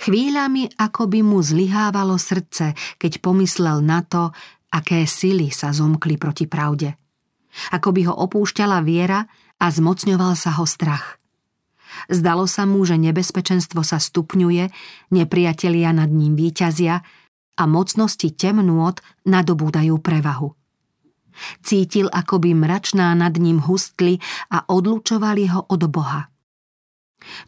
[0.00, 4.32] Chvíľami ako by mu zlyhávalo srdce, keď pomyslel na to,
[4.72, 6.96] aké sily sa zomkli proti pravde.
[7.76, 9.28] Ako by ho opúšťala viera
[9.60, 11.19] a zmocňoval sa ho strach.
[12.08, 14.70] Zdalo sa mu, že nebezpečenstvo sa stupňuje,
[15.12, 17.04] nepriatelia nad ním výťazia
[17.60, 18.96] a mocnosti temnôt
[19.28, 20.56] nadobúdajú prevahu.
[21.60, 24.20] Cítil, ako by mračná nad ním hustli
[24.52, 26.28] a odlučovali ho od Boha.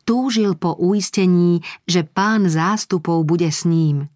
[0.04, 4.12] Túžil po uistení, že pán zástupov bude s ním.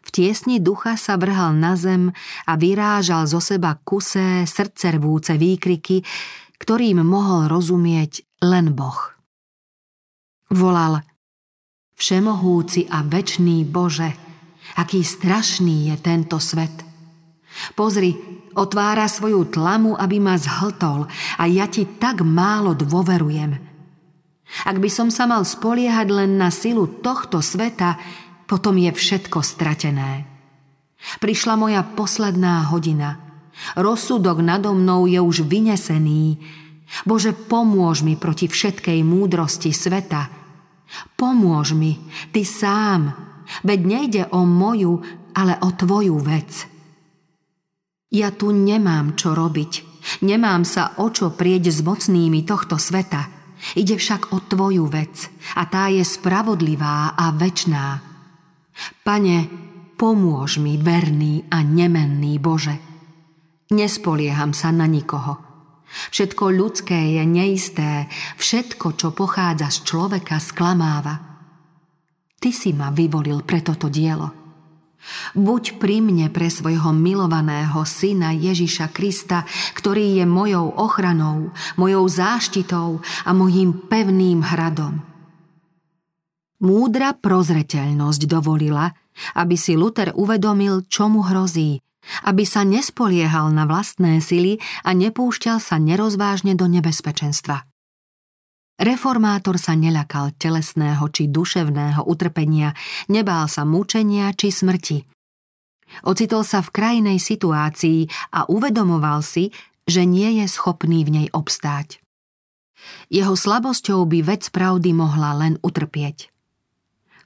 [0.00, 2.10] V tiesni ducha sa vrhal na zem
[2.46, 6.02] a vyrážal zo seba kusé, srdcervúce výkriky,
[6.58, 9.19] ktorým mohol rozumieť len Boh.
[10.50, 10.98] Volal
[11.94, 14.10] Všemohúci a večný Bože,
[14.74, 16.74] aký strašný je tento svet.
[17.76, 21.06] Pozri, Otvára svoju tlamu, aby ma zhltol
[21.38, 23.54] a ja ti tak málo dôverujem.
[24.66, 27.94] Ak by som sa mal spoliehať len na silu tohto sveta,
[28.50, 30.26] potom je všetko stratené.
[31.22, 33.22] Prišla moja posledná hodina.
[33.78, 36.42] Rozsudok nado mnou je už vynesený.
[37.06, 40.39] Bože, pomôž mi proti všetkej múdrosti sveta.
[41.14, 41.98] Pomôž mi,
[42.34, 43.14] ty sám,
[43.62, 45.02] veď nejde o moju,
[45.34, 46.66] ale o tvoju vec.
[48.10, 49.72] Ja tu nemám čo robiť.
[50.26, 53.30] Nemám sa o čo prieť s mocnými tohto sveta.
[53.76, 58.00] Ide však o tvoju vec a tá je spravodlivá a večná.
[59.04, 59.46] Pane,
[60.00, 62.80] pomôž mi, verný a nemenný Bože.
[63.70, 65.49] Nespolieham sa na nikoho.
[66.14, 68.06] Všetko ľudské je neisté,
[68.38, 71.18] všetko, čo pochádza z človeka, sklamáva.
[72.40, 74.36] Ty si ma vyvolil pre toto dielo–
[75.32, 83.00] Buď pri mne pre svojho milovaného syna Ježiša Krista, ktorý je mojou ochranou, mojou záštitou
[83.24, 85.00] a mojím pevným hradom.
[86.60, 88.92] Múdra prozreteľnosť dovolila,
[89.32, 91.80] aby si Luther uvedomil, čo mu hrozí,
[92.26, 97.66] aby sa nespoliehal na vlastné sily a nepúšťal sa nerozvážne do nebezpečenstva.
[98.80, 102.72] Reformátor sa neľakal telesného či duševného utrpenia,
[103.12, 105.04] nebál sa mučenia či smrti.
[106.08, 109.52] Ocitol sa v krajnej situácii a uvedomoval si,
[109.84, 112.00] že nie je schopný v nej obstáť.
[113.12, 116.29] Jeho slabosťou by vec pravdy mohla len utrpieť.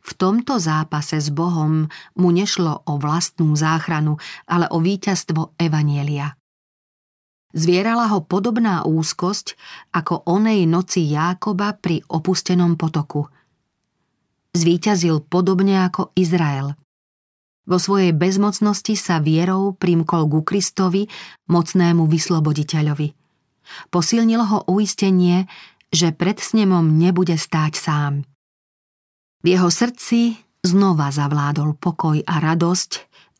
[0.04, 1.88] V tomto zápase s Bohom
[2.20, 6.36] mu nešlo o vlastnú záchranu, ale o víťazstvo Evanielia.
[7.54, 9.56] Zvierala ho podobná úzkosť
[9.96, 13.30] ako onej noci Jákoba pri opustenom potoku.
[14.52, 16.76] Zvíťazil podobne ako Izrael.
[17.64, 21.08] Vo svojej bezmocnosti sa vierou primkol ku Kristovi,
[21.48, 23.08] mocnému vysloboditeľovi.
[23.88, 25.48] Posilnil ho uistenie,
[25.88, 28.28] že pred snemom nebude stáť sám.
[29.44, 32.90] V jeho srdci znova zavládol pokoj a radosť,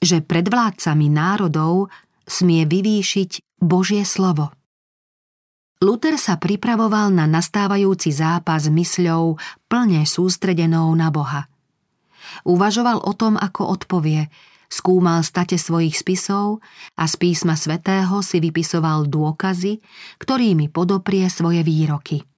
[0.04, 1.88] že pred vládcami národov
[2.28, 4.52] smie vyvýšiť Božie slovo.
[5.80, 11.48] Luther sa pripravoval na nastávajúci zápas mysľou plne sústredenou na Boha.
[12.44, 14.28] Uvažoval o tom, ako odpovie,
[14.68, 16.60] skúmal state svojich spisov
[17.00, 19.80] a z písma svätého si vypisoval dôkazy,
[20.20, 22.28] ktorými podoprie svoje výroky.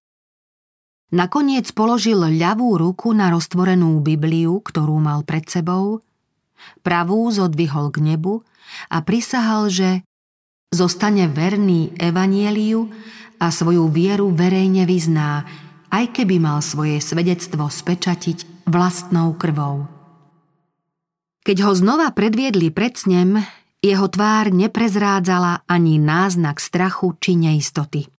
[1.14, 6.02] Nakoniec položil ľavú ruku na roztvorenú Bibliu, ktorú mal pred sebou,
[6.82, 8.42] pravú zodvihol k nebu
[8.90, 10.02] a prisahal, že
[10.74, 12.90] zostane verný evanieliu
[13.38, 15.46] a svoju vieru verejne vyzná,
[15.94, 19.86] aj keby mal svoje svedectvo spečatiť vlastnou krvou.
[21.46, 23.38] Keď ho znova predviedli pred snem,
[23.78, 28.15] jeho tvár neprezrádzala ani náznak strachu či neistoty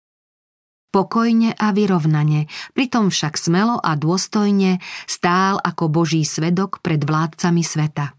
[0.91, 8.17] pokojne a vyrovnane, pritom však smelo a dôstojne stál ako Boží svedok pred vládcami sveta.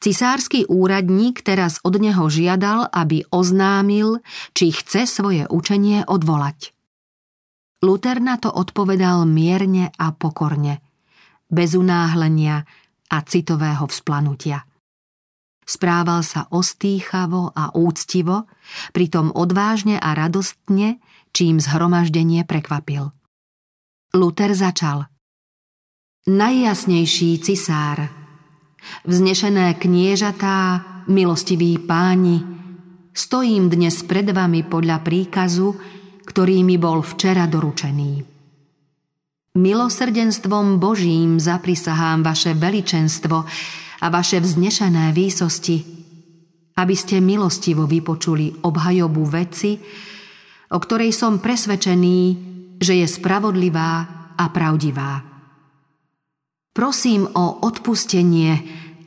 [0.00, 4.20] Cisársky úradník teraz od neho žiadal, aby oznámil,
[4.56, 6.72] či chce svoje učenie odvolať.
[7.84, 10.80] Luther na to odpovedal mierne a pokorne,
[11.52, 12.64] bez unáhlenia
[13.12, 14.64] a citového vzplanutia.
[15.66, 18.46] Správal sa ostýchavo a úctivo,
[18.94, 21.02] pritom odvážne a radostne,
[21.36, 23.12] čím zhromaždenie prekvapil.
[24.16, 25.04] Luther začal.
[26.24, 28.08] Najjasnejší cisár,
[29.04, 30.80] vznešené kniežatá,
[31.12, 32.40] milostiví páni,
[33.12, 35.76] stojím dnes pred vami podľa príkazu,
[36.24, 38.24] ktorý mi bol včera doručený.
[39.60, 43.36] Milosrdenstvom Božím zaprisahám vaše veličenstvo
[44.00, 45.84] a vaše vznešené výsosti,
[46.80, 49.76] aby ste milostivo vypočuli obhajobu veci,
[50.70, 52.20] o ktorej som presvedčený,
[52.82, 53.92] že je spravodlivá
[54.36, 55.22] a pravdivá.
[56.76, 58.52] Prosím o odpustenie,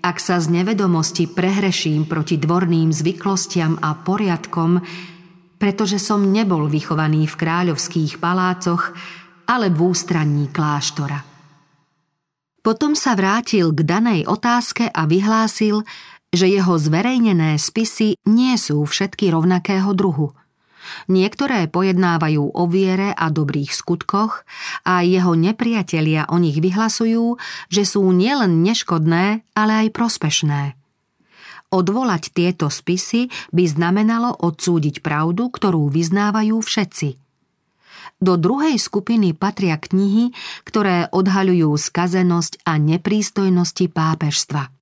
[0.01, 4.81] ak sa z nevedomosti prehreším proti dvorným zvyklostiam a poriadkom,
[5.59, 8.95] pretože som nebol vychovaný v kráľovských palácoch,
[9.45, 11.21] ale v ústraní kláštora.
[12.63, 15.83] Potom sa vrátil k danej otázke a vyhlásil,
[16.29, 20.33] že jeho zverejnené spisy nie sú všetky rovnakého druhu–
[21.09, 24.45] Niektoré pojednávajú o viere a dobrých skutkoch
[24.85, 30.61] a jeho nepriatelia o nich vyhlasujú, že sú nielen neškodné, ale aj prospešné.
[31.69, 37.09] Odvolať tieto spisy by znamenalo odsúdiť pravdu, ktorú vyznávajú všetci.
[38.19, 40.35] Do druhej skupiny patria knihy,
[40.67, 44.73] ktoré odhaľujú skazenosť a neprístojnosti pápežstva–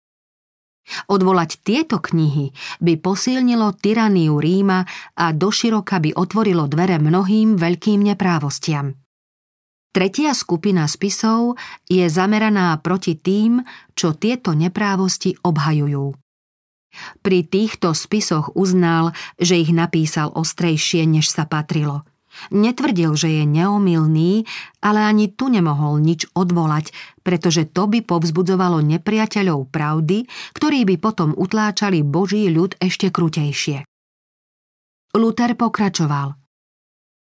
[1.11, 4.87] Odvolať tieto knihy by posilnilo tyraniu Ríma
[5.19, 8.95] a doširoka by otvorilo dvere mnohým veľkým neprávostiam.
[9.91, 11.57] Tretia skupina spisov
[11.89, 13.65] je zameraná proti tým,
[13.97, 16.13] čo tieto neprávosti obhajujú.
[17.21, 22.01] Pri týchto spisoch uznal, že ich napísal ostrejšie, než sa patrilo–
[22.53, 24.45] Netvrdil, že je neomilný,
[24.79, 26.93] ale ani tu nemohol nič odvolať,
[27.25, 33.83] pretože to by povzbudzovalo nepriateľov pravdy, ktorí by potom utláčali Boží ľud ešte krutejšie.
[35.17, 36.37] Luther pokračoval.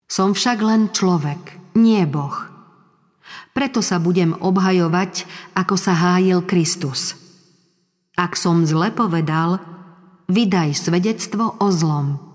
[0.07, 2.35] Som však len človek, nie Boh.
[3.51, 5.25] Preto sa budem obhajovať,
[5.57, 7.17] ako sa hájil Kristus.
[8.17, 9.61] Ak som zle povedal,
[10.29, 12.26] vydaj svedectvo o zlom.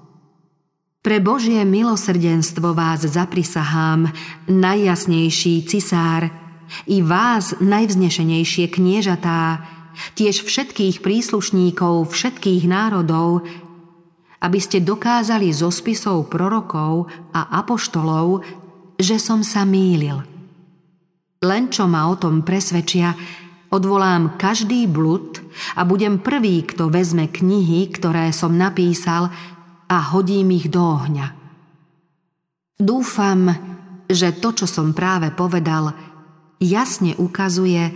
[1.02, 4.06] Pre Božie milosrdenstvo vás zaprisahám,
[4.46, 6.30] najjasnejší cisár,
[6.86, 9.66] i vás najvznešenejšie kniežatá,
[10.14, 13.42] tiež všetkých príslušníkov všetkých národov,
[14.46, 18.46] aby ste dokázali zo spisov prorokov a apoštolov,
[18.94, 20.22] že som sa mýlil.
[21.42, 23.18] Len čo ma o tom presvedčia,
[23.74, 25.42] odvolám každý blud
[25.74, 29.34] a budem prvý, kto vezme knihy, ktoré som napísal,
[29.92, 31.36] a hodím ich do ohňa.
[32.80, 33.52] Dúfam,
[34.08, 35.92] že to, čo som práve povedal,
[36.56, 37.92] jasne ukazuje,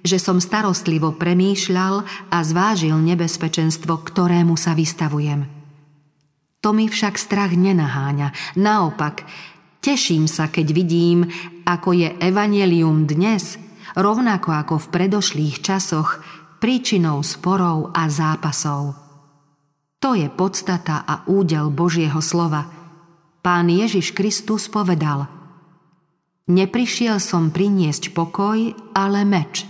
[0.00, 5.44] že som starostlivo premýšľal a zvážil nebezpečenstvo, ktorému sa vystavujem.
[6.62, 8.56] To mi však strach nenaháňa.
[8.56, 9.26] Naopak,
[9.82, 11.26] teším sa, keď vidím,
[11.66, 13.58] ako je evanelium dnes
[13.98, 16.22] rovnako ako v predošlých časoch,
[16.62, 19.09] príčinou sporov a zápasov.
[20.00, 22.72] To je podstata a údel Božieho slova.
[23.44, 25.28] Pán Ježiš Kristus povedal
[26.48, 29.68] Neprišiel som priniesť pokoj, ale meč.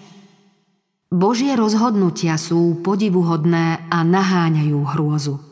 [1.11, 5.43] Božie rozhodnutia sú podivuhodné a naháňajú hrôzu.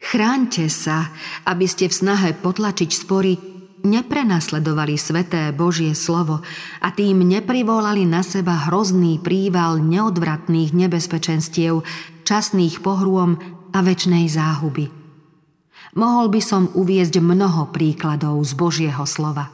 [0.00, 1.12] Chráňte sa,
[1.44, 3.36] aby ste v snahe potlačiť spory
[3.84, 6.40] neprenasledovali sveté Božie slovo
[6.80, 11.84] a tým neprivolali na seba hrozný príval neodvratných nebezpečenstiev,
[12.24, 14.90] časných pohrôm a väčšnej záhuby.
[15.96, 19.50] Mohol by som uviezť mnoho príkladov z Božieho slova.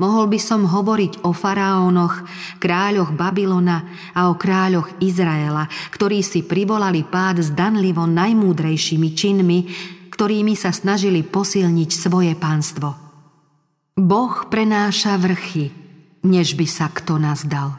[0.00, 2.24] Mohol by som hovoriť o faraónoch,
[2.56, 3.84] kráľoch Babylona
[4.16, 9.58] a o kráľoch Izraela, ktorí si privolali pád zdanlivo najmúdrejšími činmi,
[10.08, 12.96] ktorými sa snažili posilniť svoje pánstvo.
[14.00, 15.72] Boh prenáša vrchy,
[16.24, 17.76] než by sa kto nazdal.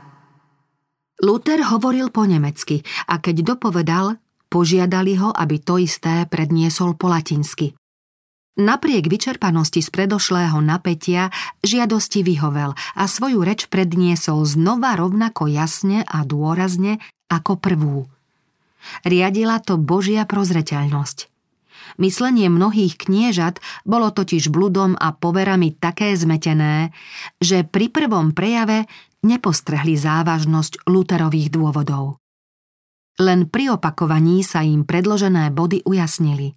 [1.18, 7.78] Luther hovoril po nemecky a keď dopovedal, požiadali ho, aby to isté predniesol po latinsky.
[8.58, 11.30] Napriek vyčerpanosti z predošlého napätia
[11.62, 16.98] žiadosti vyhovel a svoju reč predniesol znova rovnako jasne a dôrazne
[17.30, 18.10] ako prvú.
[19.06, 21.30] Riadila to Božia prozreteľnosť.
[22.02, 26.92] Myslenie mnohých kniežat bolo totiž bludom a poverami také zmetené,
[27.38, 28.90] že pri prvom prejave
[29.22, 32.18] nepostrhli závažnosť Luterových dôvodov.
[33.18, 36.54] Len pri opakovaní sa im predložené body ujasnili.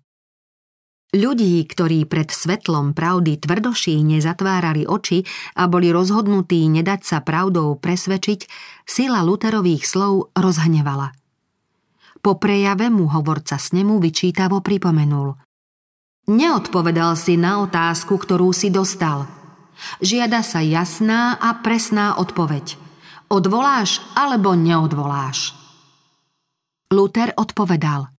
[1.11, 5.27] Ľudí, ktorí pred svetlom pravdy tvrdošíne zatvárali oči
[5.59, 8.47] a boli rozhodnutí nedať sa pravdou presvedčiť,
[8.87, 11.11] sila Luterových slov rozhnevala.
[12.23, 15.35] Po prejave mu hovorca snemu vyčítavo pripomenul.
[16.31, 19.27] Neodpovedal si na otázku, ktorú si dostal.
[19.99, 22.79] Žiada sa jasná a presná odpoveď.
[23.27, 25.60] Odvoláš alebo neodvoláš?
[26.91, 28.11] Luther odpovedal.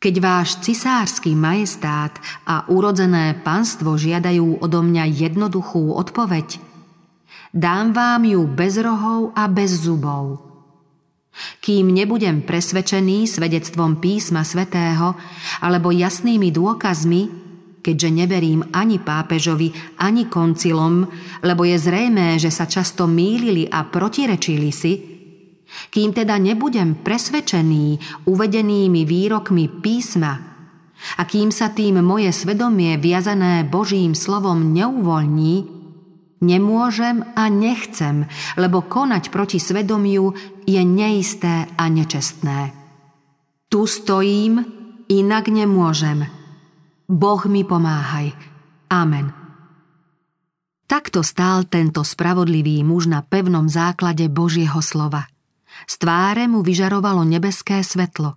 [0.00, 2.16] Keď váš cisársky majestát
[2.48, 6.64] a urodzené panstvo žiadajú odo mňa jednoduchú odpoveď,
[7.52, 10.24] dám vám ju bez rohov a bez zubov–
[11.62, 15.14] kým nebudem presvedčený svedectvom písma svätého
[15.62, 17.22] alebo jasnými dôkazmi,
[17.78, 19.70] keďže neverím ani pápežovi,
[20.02, 21.06] ani koncilom,
[21.46, 25.17] lebo je zrejmé, že sa často mýlili a protirečili si,
[25.88, 30.34] kým teda nebudem presvedčený uvedenými výrokmi písma
[31.18, 35.78] a kým sa tým moje svedomie viazané Božím slovom neuvoľní,
[36.38, 40.38] Nemôžem a nechcem, lebo konať proti svedomiu
[40.70, 42.70] je neisté a nečestné.
[43.66, 44.62] Tu stojím,
[45.10, 46.30] inak nemôžem.
[47.10, 48.38] Boh mi pomáhaj.
[48.86, 49.34] Amen.
[50.88, 55.26] Takto stál tento spravodlivý muž na pevnom základe Božieho slova.
[55.88, 58.36] Z tváre mu vyžarovalo nebeské svetlo.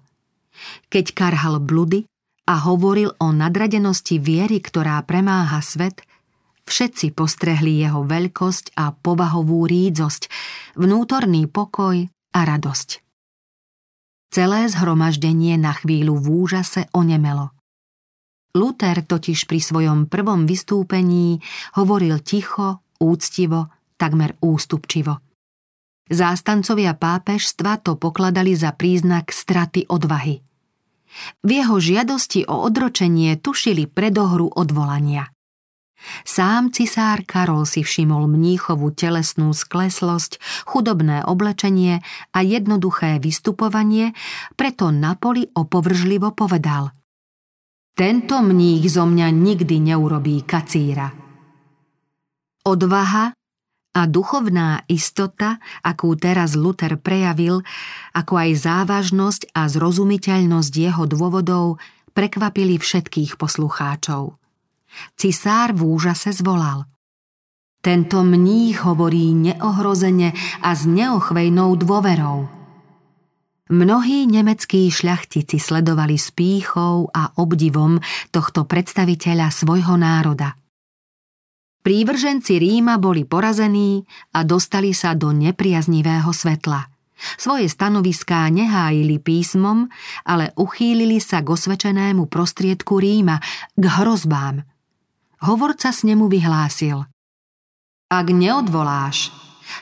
[0.87, 2.07] Keď karhal bludy
[2.47, 6.01] a hovoril o nadradenosti viery, ktorá premáha svet–
[6.71, 10.29] Všetci postrehli jeho veľkosť a povahovú rídzosť,
[10.77, 12.89] vnútorný pokoj a radosť.
[14.31, 17.51] Celé zhromaždenie na chvíľu v úžase onemelo.
[18.55, 21.43] Luther totiž pri svojom prvom vystúpení
[21.75, 25.30] hovoril ticho, úctivo, takmer ústupčivo.
[26.11, 30.43] Zástancovia pápežstva to pokladali za príznak straty odvahy.
[31.39, 35.31] V jeho žiadosti o odročenie tušili predohru odvolania.
[36.27, 42.03] Sám cisár Karol si všimol mníchovú telesnú skleslosť, chudobné oblečenie
[42.35, 44.11] a jednoduché vystupovanie,
[44.59, 46.91] preto na poli opovržlivo povedal
[47.95, 51.13] Tento mních zo mňa nikdy neurobí kacíra.
[52.67, 53.31] Odvaha
[53.91, 57.63] a duchovná istota, akú teraz Luther prejavil,
[58.15, 61.79] ako aj závažnosť a zrozumiteľnosť jeho dôvodov
[62.15, 64.35] prekvapili všetkých poslucháčov.
[65.15, 66.87] Cisár v úžase zvolal.
[67.81, 72.45] Tento mních hovorí neohrozene a s neochvejnou dôverou.
[73.71, 76.29] Mnohí nemeckí šľachtici sledovali s
[77.07, 80.60] a obdivom tohto predstaviteľa svojho národa.
[81.81, 84.05] Prívrženci Ríma boli porazení
[84.37, 86.87] a dostali sa do nepriaznivého svetla.
[87.37, 89.89] Svoje stanoviská nehájili písmom,
[90.25, 93.41] ale uchýlili sa k osvečenému prostriedku Ríma,
[93.77, 94.61] k hrozbám–
[95.41, 97.01] hovorca s nemu vyhlásil.
[98.11, 99.33] Ak neodvoláš,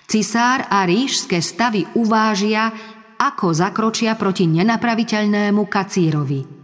[0.07, 2.71] cisár a ríšské stavy uvážia,
[3.19, 6.58] ako zakročia proti nenapraviteľnému kacírovi.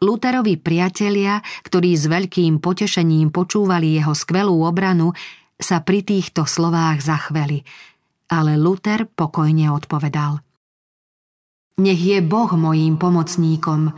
[0.00, 5.12] Luterovi priatelia, ktorí s veľkým potešením počúvali jeho skvelú obranu,
[5.60, 7.60] sa pri týchto slovách zachveli,
[8.32, 10.40] ale Luther pokojne odpovedal.
[11.84, 13.92] Nech je Boh mojím pomocníkom,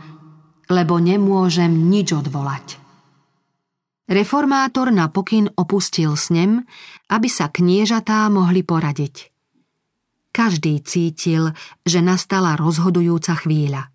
[0.67, 2.83] lebo nemôžem nič odvolať.
[4.03, 6.67] Reformátor na pokyn opustil snem,
[7.07, 9.31] aby sa kniežatá mohli poradiť.
[10.35, 11.55] Každý cítil,
[11.87, 13.92] že nastala rozhodujúca chvíľa.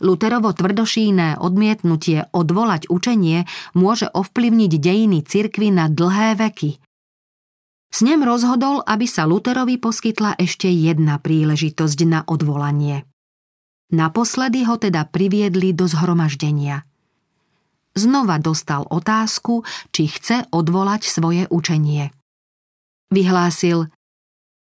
[0.00, 3.46] Luterovo tvrdošíne odmietnutie odvolať učenie
[3.76, 6.80] môže ovplyvniť dejiny cirkvy na dlhé veky.
[7.92, 13.08] Snem rozhodol, aby sa Luterovi poskytla ešte jedna príležitosť na odvolanie.
[13.94, 16.82] Naposledy ho teda priviedli do zhromaždenia.
[17.96, 19.64] Znova dostal otázku,
[19.94, 22.12] či chce odvolať svoje učenie.
[23.08, 23.88] Vyhlásil,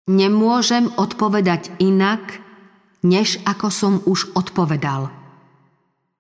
[0.09, 2.41] nemôžem odpovedať inak,
[3.03, 5.11] než ako som už odpovedal.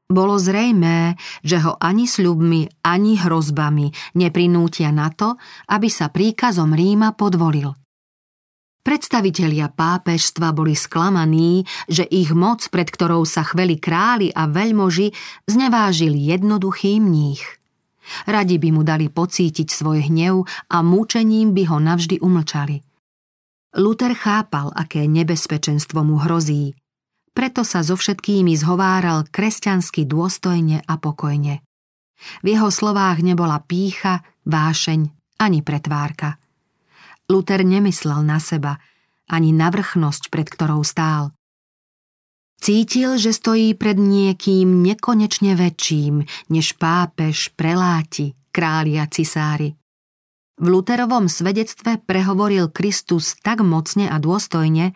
[0.08, 5.36] Bolo zrejmé, že ho ani sľubmi, ani hrozbami neprinútia na to,
[5.68, 7.76] aby sa príkazom Ríma podvolil.
[8.80, 15.12] Predstavitelia pápežstva boli sklamaní, že ich moc, pred ktorou sa chveli králi a veľmoži,
[15.44, 17.44] znevážil jednoduchý mních.
[18.24, 22.87] Radi by mu dali pocítiť svoj hnev a múčením by ho navždy umlčali.
[23.76, 26.72] Luther chápal, aké nebezpečenstvo mu hrozí.
[27.36, 31.60] Preto sa so všetkými zhováral kresťansky dôstojne a pokojne.
[32.42, 36.40] V jeho slovách nebola pícha, vášeň ani pretvárka.
[37.30, 38.80] Luther nemyslel na seba,
[39.30, 41.30] ani na vrchnosť, pred ktorou stál.
[42.58, 49.78] Cítil, že stojí pred niekým nekonečne väčším, než pápež, preláti, králi a cisári.
[50.58, 54.90] V Luterovom svedectve prehovoril Kristus tak mocne a dôstojne,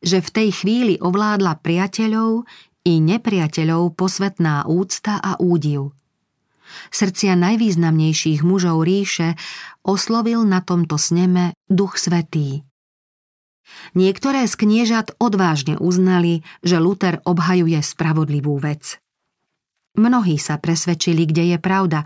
[0.00, 2.48] že v tej chvíli ovládla priateľov
[2.88, 5.92] i nepriateľov posvetná úcta a údiv.
[6.88, 9.36] Srdcia najvýznamnejších mužov ríše
[9.84, 12.64] oslovil na tomto sneme Duch Svetý.
[13.92, 18.96] Niektoré z kniežat odvážne uznali, že Luther obhajuje spravodlivú vec.
[19.96, 22.04] Mnohí sa presvedčili, kde je pravda,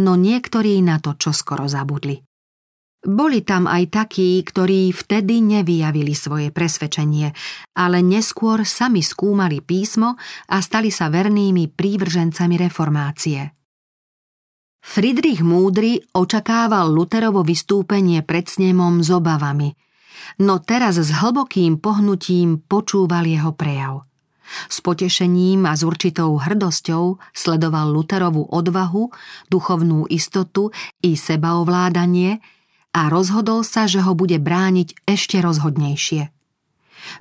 [0.00, 2.18] no niektorí na to čoskoro zabudli.
[3.00, 7.32] Boli tam aj takí, ktorí vtedy nevyjavili svoje presvedčenie,
[7.72, 10.20] ale neskôr sami skúmali písmo
[10.52, 13.56] a stali sa vernými prívržencami reformácie.
[14.84, 19.72] Friedrich Múdry očakával Luterovo vystúpenie pred snemom s obavami,
[20.44, 24.04] no teraz s hlbokým pohnutím počúval jeho prejav–
[24.68, 29.10] s potešením a s určitou hrdosťou sledoval Luterovú odvahu,
[29.48, 32.42] duchovnú istotu i sebaovládanie
[32.90, 36.34] a rozhodol sa, že ho bude brániť ešte rozhodnejšie.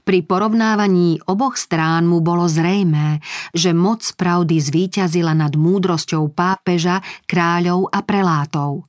[0.04, 3.24] Pri porovnávaní oboch strán mu bolo zrejmé,
[3.56, 8.86] že moc pravdy zvíťazila nad múdrosťou pápeža, kráľov a prelátov.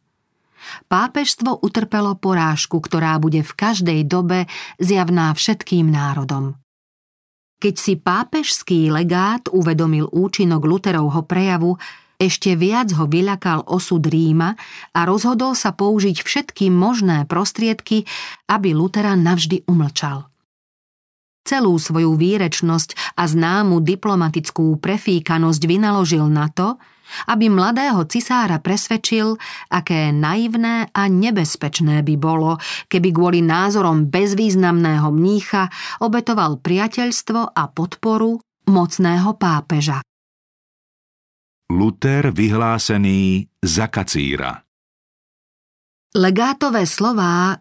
[0.90, 4.44] Pápežstvo utrpelo porážku, ktorá bude v každej dobe
[4.76, 6.60] zjavná všetkým národom.
[7.60, 11.76] Keď si pápežský legát uvedomil účinok Luterovho prejavu,
[12.16, 14.56] ešte viac ho vyľakal osud Ríma
[14.96, 18.08] a rozhodol sa použiť všetky možné prostriedky,
[18.48, 20.28] aby Lutera navždy umlčal.
[21.44, 26.80] Celú svoju výrečnosť a známu diplomatickú prefíkanosť vynaložil na to,
[27.30, 29.38] aby mladého cisára presvedčil,
[29.70, 32.56] aké naivné a nebezpečné by bolo,
[32.90, 35.70] keby kvôli názorom bezvýznamného mnícha
[36.02, 40.02] obetoval priateľstvo a podporu mocného pápeža.
[41.70, 44.58] Luther vyhlásený za kacíra
[46.10, 47.54] Legátové slová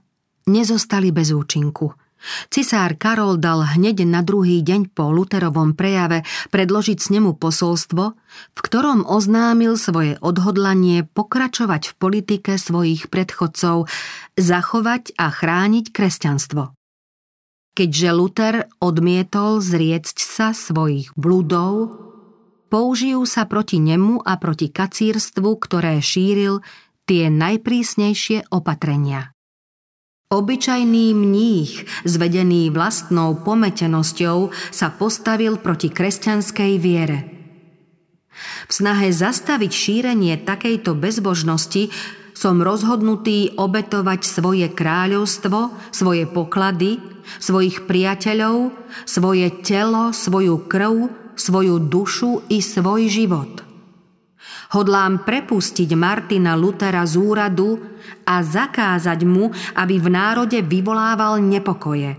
[0.49, 1.93] nezostali bez účinku–
[2.51, 8.03] Cisár Karol dal hneď na druhý deň po Luterovom prejave predložiť s nemu posolstvo,
[8.55, 13.87] v ktorom oznámil svoje odhodlanie pokračovať v politike svojich predchodcov,
[14.35, 16.75] zachovať a chrániť kresťanstvo.
[17.79, 21.95] Keďže Luther odmietol zriecť sa svojich bludov,
[22.67, 26.59] použijú sa proti nemu a proti kacírstvu, ktoré šíril
[27.07, 29.31] tie najprísnejšie opatrenia.
[30.29, 37.33] Obyčajný mních, zvedený vlastnou pometenosťou, sa postavil proti kresťanskej viere.
[38.69, 41.89] V snahe zastaviť šírenie takejto bezbožnosti
[42.37, 47.01] som rozhodnutý obetovať svoje kráľovstvo, svoje poklady,
[47.41, 48.69] svojich priateľov,
[49.09, 53.65] svoje telo, svoju krv, svoju dušu i svoj život–
[54.69, 57.81] Hodlám prepustiť Martina Lutera z úradu
[58.21, 62.13] a zakázať mu, aby v národe vyvolával nepokoje.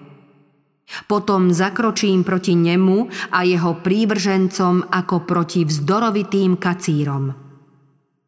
[1.07, 7.31] Potom zakročím proti nemu a jeho prívržencom ako proti vzdorovitým kacírom.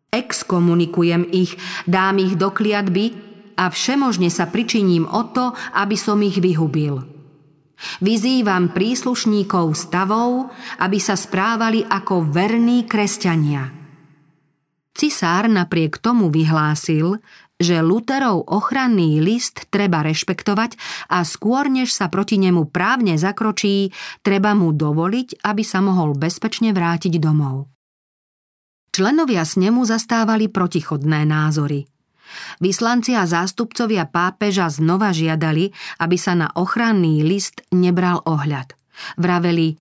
[0.06, 1.58] Exkomunikujem ich,
[1.90, 3.18] dám ich do kliatby
[3.58, 7.02] a všemožne sa pričiním o to, aby som ich vyhubil.
[7.98, 13.81] Vyzývam príslušníkov stavov, aby sa správali ako verní kresťania.
[14.92, 17.18] Cisár napriek tomu vyhlásil,
[17.62, 20.76] že Luterov ochranný list treba rešpektovať
[21.08, 26.74] a skôr než sa proti nemu právne zakročí, treba mu dovoliť, aby sa mohol bezpečne
[26.74, 27.70] vrátiť domov.
[28.92, 31.88] Členovia snemu zastávali protichodné názory.
[32.60, 38.76] Vyslanci a zástupcovia pápeža znova žiadali, aby sa na ochranný list nebral ohľad.
[39.16, 39.80] Vraveli,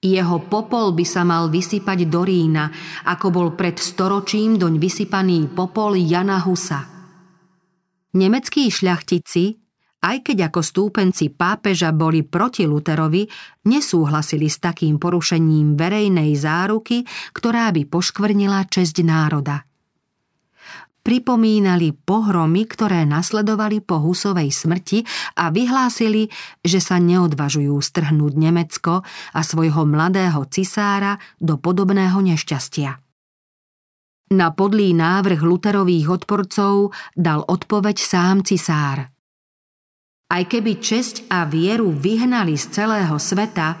[0.00, 2.72] jeho popol by sa mal vysypať do Rína,
[3.04, 6.88] ako bol pred storočím doň vysypaný popol Jana Husa.
[8.16, 9.60] Nemeckí šľachtici,
[10.00, 13.28] aj keď ako stúpenci pápeža boli proti Luterovi,
[13.68, 17.04] nesúhlasili s takým porušením verejnej záruky,
[17.36, 19.69] ktorá by poškvrnila česť národa
[21.00, 25.04] pripomínali pohromy, ktoré nasledovali po Husovej smrti
[25.40, 26.28] a vyhlásili,
[26.60, 29.02] že sa neodvažujú strhnúť Nemecko
[29.34, 33.00] a svojho mladého cisára do podobného nešťastia.
[34.30, 39.10] Na podlý návrh Luterových odporcov dal odpoveď sám cisár.
[40.30, 43.74] Aj keby česť a vieru vyhnali z celého sveta,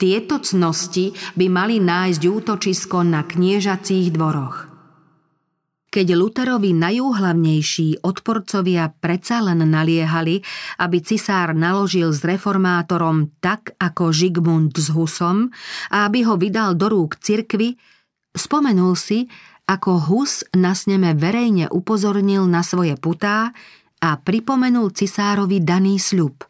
[0.00, 4.75] tieto cnosti by mali nájsť útočisko na kniežacích dvoroch
[5.96, 10.44] keď Luterovi najúhlavnejší odporcovia predsa len naliehali,
[10.76, 15.48] aby cisár naložil s reformátorom tak ako Žigmund s Husom
[15.88, 17.80] a aby ho vydal do rúk cirkvy,
[18.36, 19.24] spomenul si,
[19.64, 23.56] ako Hus na sneme verejne upozornil na svoje putá
[23.96, 26.44] a pripomenul cisárovi daný sľub.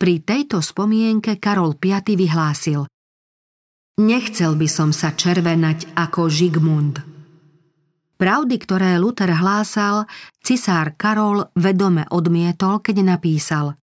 [0.00, 2.88] Pri tejto spomienke Karol V vyhlásil
[4.00, 7.04] Nechcel by som sa červenať ako Žigmund–
[8.20, 10.04] Pravdy, ktoré Luther hlásal,
[10.44, 13.80] cisár Karol vedome odmietol, keď napísal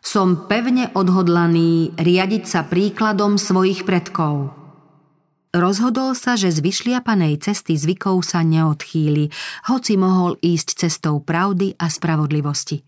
[0.00, 4.56] Som pevne odhodlaný riadiť sa príkladom svojich predkov.
[5.52, 9.28] Rozhodol sa, že z vyšliapanej cesty zvykov sa neodchýli,
[9.68, 12.80] hoci mohol ísť cestou pravdy a spravodlivosti.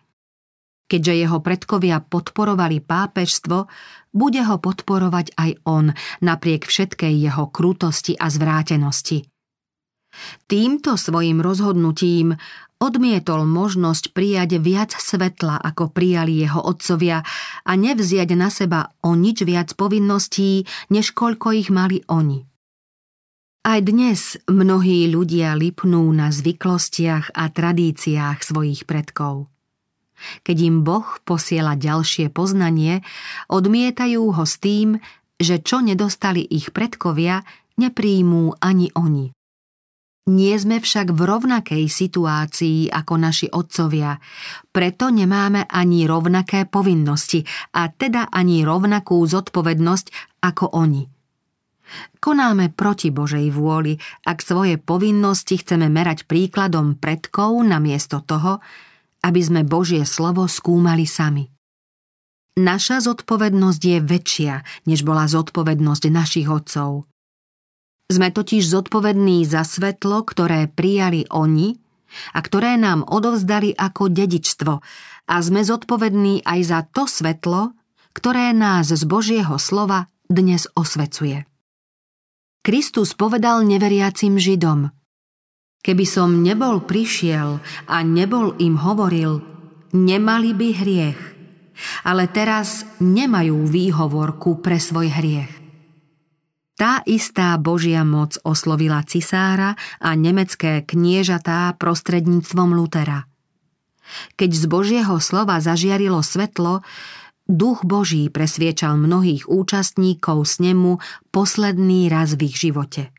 [0.88, 3.68] Keďže jeho predkovia podporovali pápežstvo,
[4.16, 5.92] bude ho podporovať aj on,
[6.24, 9.28] napriek všetkej jeho krutosti a zvrátenosti–
[10.46, 12.36] Týmto svojim rozhodnutím
[12.82, 17.24] odmietol možnosť prijať viac svetla, ako prijali jeho otcovia
[17.64, 22.44] a nevziať na seba o nič viac povinností, než koľko ich mali oni.
[23.64, 29.48] Aj dnes mnohí ľudia lipnú na zvyklostiach a tradíciách svojich predkov.
[30.44, 33.00] Keď im Boh posiela ďalšie poznanie,
[33.48, 35.00] odmietajú ho s tým,
[35.40, 37.40] že čo nedostali ich predkovia,
[37.80, 39.32] nepríjmú ani oni.
[40.24, 44.16] Nie sme však v rovnakej situácii ako naši otcovia,
[44.72, 47.44] preto nemáme ani rovnaké povinnosti
[47.76, 51.04] a teda ani rovnakú zodpovednosť ako oni.
[52.24, 58.64] Konáme proti Božej vôli, ak svoje povinnosti chceme merať príkladom predkov namiesto toho,
[59.20, 61.52] aby sme Božie slovo skúmali sami.
[62.56, 64.54] Naša zodpovednosť je väčšia,
[64.88, 67.04] než bola zodpovednosť našich otcov.
[68.04, 71.72] Sme totiž zodpovední za svetlo, ktoré prijali oni
[72.36, 74.72] a ktoré nám odovzdali ako dedičstvo
[75.24, 77.72] a sme zodpovední aj za to svetlo,
[78.12, 81.48] ktoré nás z Božieho slova dnes osvecuje.
[82.64, 84.92] Kristus povedal neveriacim Židom
[85.84, 89.44] Keby som nebol prišiel a nebol im hovoril,
[89.92, 91.20] nemali by hriech,
[92.08, 95.63] ale teraz nemajú výhovorku pre svoj hriech.
[96.74, 103.30] Tá istá Božia moc oslovila cisára a nemecké kniežatá prostredníctvom Lutera.
[104.34, 106.82] Keď z Božieho slova zažiarilo svetlo,
[107.46, 110.98] Duch Boží presviečal mnohých účastníkov snemu
[111.30, 113.14] posledný raz v ich živote.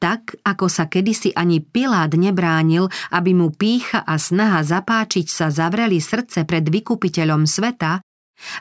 [0.00, 6.00] Tak, ako sa kedysi ani Pilát nebránil, aby mu pícha a snaha zapáčiť sa zavreli
[6.00, 8.00] srdce pred vykupiteľom sveta,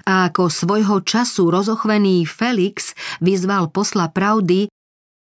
[0.06, 4.70] a ako svojho času rozochvený Felix vyzval posla pravdy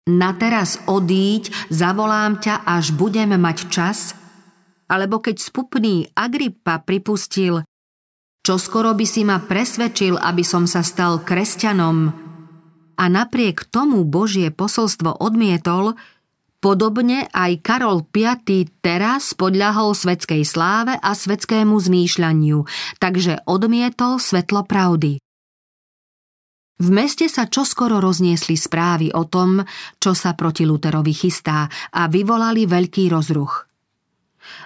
[0.08, 4.16] na teraz odíď, zavolám ťa, až budem mať čas,
[4.88, 7.68] alebo keď spupný Agrippa pripustil,
[8.40, 12.28] čo skoro by si ma presvedčil, aby som sa stal kresťanom,
[12.98, 15.94] a napriek tomu Božie posolstvo odmietol,
[16.68, 22.68] Podobne aj Karol V teraz podľahol svetskej sláve a svetskému zmýšľaniu,
[23.00, 25.16] takže odmietol svetlo pravdy.
[26.84, 29.64] V meste sa čoskoro rozniesli správy o tom,
[29.96, 33.64] čo sa proti Luterovi chystá a vyvolali veľký rozruch.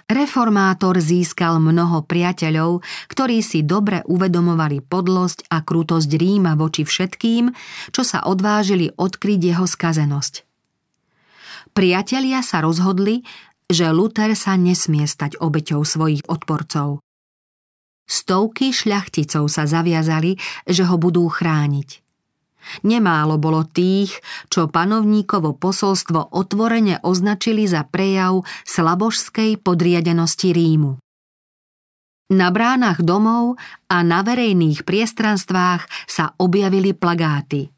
[0.09, 2.81] Reformátor získal mnoho priateľov,
[3.13, 7.53] ktorí si dobre uvedomovali podlosť a krutosť Ríma voči všetkým,
[7.93, 10.49] čo sa odvážili odkryť jeho skazenosť.
[11.71, 13.23] Priatelia sa rozhodli,
[13.71, 16.99] že Luther sa nesmie stať obeťou svojich odporcov.
[18.03, 20.35] Stovky šľachticov sa zaviazali,
[20.67, 22.03] že ho budú chrániť.
[22.83, 24.19] Nemálo bolo tých,
[24.51, 30.99] čo panovníkovo posolstvo otvorene označili za prejav slabožskej podriadenosti Rímu.
[32.31, 37.71] Na bránach domov a na verejných priestranstvách sa objavili plagáty.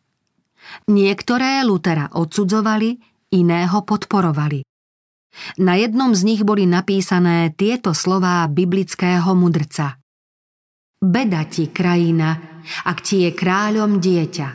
[0.90, 4.62] Niektoré Lutera odsudzovali, iného podporovali.
[5.58, 9.98] Na jednom z nich boli napísané tieto slová biblického mudrca.
[11.02, 14.48] Beda ti, krajina, ak ti je kráľom dieťa.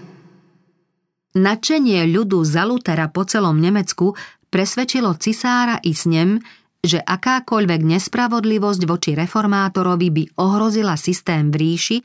[1.38, 4.16] Načenie ľudu za Lutera po celom Nemecku
[4.48, 6.40] presvedčilo cisára i snem,
[6.78, 11.98] že akákoľvek nespravodlivosť voči reformátorovi by ohrozila systém v ríši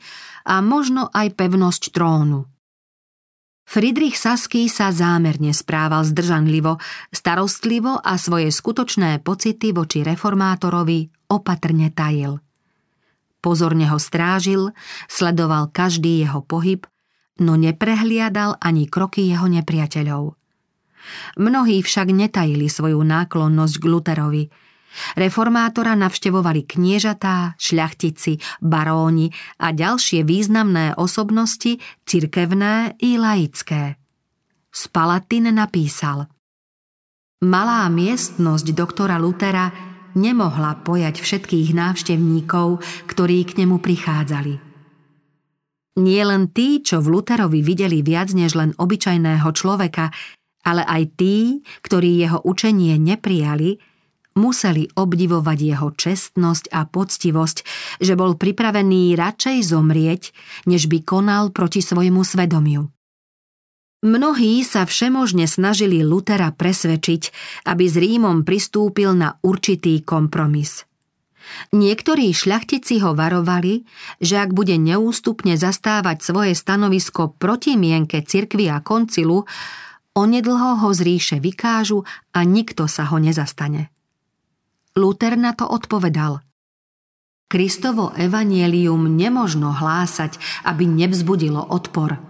[0.50, 2.53] a možno aj pevnosť trónu.
[3.64, 6.78] Friedrich Saský sa zámerne správal zdržanlivo,
[7.10, 12.44] starostlivo a svoje skutočné pocity voči reformátorovi opatrne tajil.
[13.40, 14.72] Pozorne ho strážil,
[15.08, 16.84] sledoval každý jeho pohyb,
[17.40, 20.36] no neprehliadal ani kroky jeho nepriateľov.
[21.36, 24.44] Mnohí však netajili svoju náklonnosť k Luterovi.
[25.18, 29.30] Reformátora navštevovali kniežatá, šľachtici, baróni
[29.62, 33.98] a ďalšie významné osobnosti, cirkevné i laické.
[34.74, 36.26] Spalatin napísal
[37.44, 39.68] Malá miestnosť doktora Lutera
[40.16, 42.80] nemohla pojať všetkých návštevníkov,
[43.10, 44.54] ktorí k nemu prichádzali.
[45.94, 50.10] Nie len tí, čo v Luterovi videli viac než len obyčajného človeka,
[50.66, 53.78] ale aj tí, ktorí jeho učenie neprijali,
[54.34, 57.56] museli obdivovať jeho čestnosť a poctivosť,
[58.02, 60.22] že bol pripravený radšej zomrieť,
[60.66, 62.90] než by konal proti svojmu svedomiu.
[64.04, 67.22] Mnohí sa všemožne snažili Lutera presvedčiť,
[67.64, 70.84] aby s Rímom pristúpil na určitý kompromis.
[71.72, 73.84] Niektorí šľachtici ho varovali,
[74.20, 79.48] že ak bude neústupne zastávať svoje stanovisko proti mienke cirkvi a koncilu,
[80.12, 82.04] onedlho ho z ríše vykážu
[82.36, 83.93] a nikto sa ho nezastane.
[84.94, 86.40] Luther na to odpovedal.
[87.50, 92.16] Kristovo evanielium nemožno hlásať, aby nevzbudilo odpor–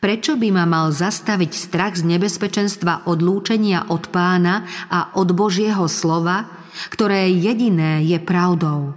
[0.00, 6.48] Prečo by ma mal zastaviť strach z nebezpečenstva odlúčenia od pána a od Božieho slova,
[6.92, 8.92] ktoré jediné je pravdou?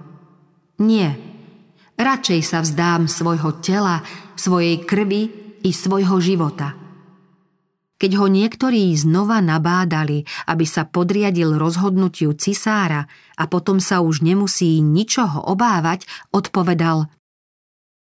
[0.79, 1.19] Nie.
[1.99, 4.03] Radšej sa vzdám svojho tela,
[4.39, 5.21] svojej krvi
[5.67, 6.75] i svojho života.
[7.99, 14.79] Keď ho niektorí znova nabádali, aby sa podriadil rozhodnutiu cisára a potom sa už nemusí
[14.79, 17.05] ničoho obávať, odpovedal–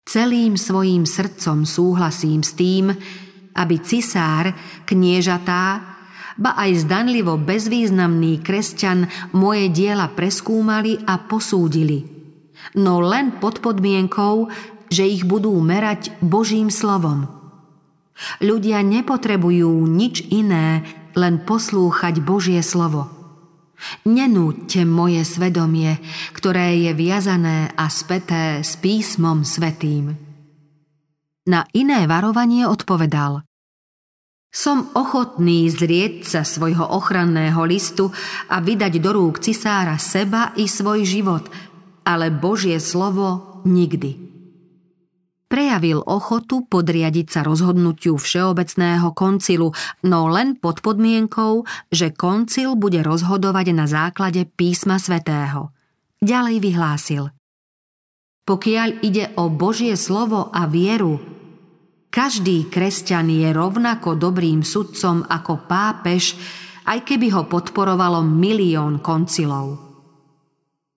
[0.08, 2.96] Celým svojím srdcom súhlasím s tým,
[3.52, 4.56] aby cisár,
[4.88, 5.84] kniežatá,
[6.40, 9.04] ba aj zdanlivo bezvýznamný kresťan
[9.36, 12.08] moje diela preskúmali a posúdili.
[12.80, 14.48] No len pod podmienkou,
[14.88, 17.37] že ich budú merať Božím slovom.
[18.42, 20.82] Ľudia nepotrebujú nič iné,
[21.14, 23.10] len poslúchať Božie slovo.
[24.02, 26.02] Nenúďte moje svedomie,
[26.34, 30.18] ktoré je viazané a späté s písmom svetým.
[31.46, 33.46] Na iné varovanie odpovedal
[34.50, 38.10] Som ochotný zrieť sa svojho ochranného listu
[38.50, 41.46] a vydať do rúk cisára seba i svoj život,
[42.02, 44.27] ale Božie slovo nikdy
[45.48, 49.72] prejavil ochotu podriadiť sa rozhodnutiu Všeobecného koncilu,
[50.04, 55.72] no len pod podmienkou, že koncil bude rozhodovať na základe písma svätého.
[56.20, 57.22] Ďalej vyhlásil.
[58.44, 61.20] Pokiaľ ide o Božie slovo a vieru,
[62.08, 66.32] každý kresťan je rovnako dobrým sudcom ako pápež,
[66.88, 69.76] aj keby ho podporovalo milión koncilov.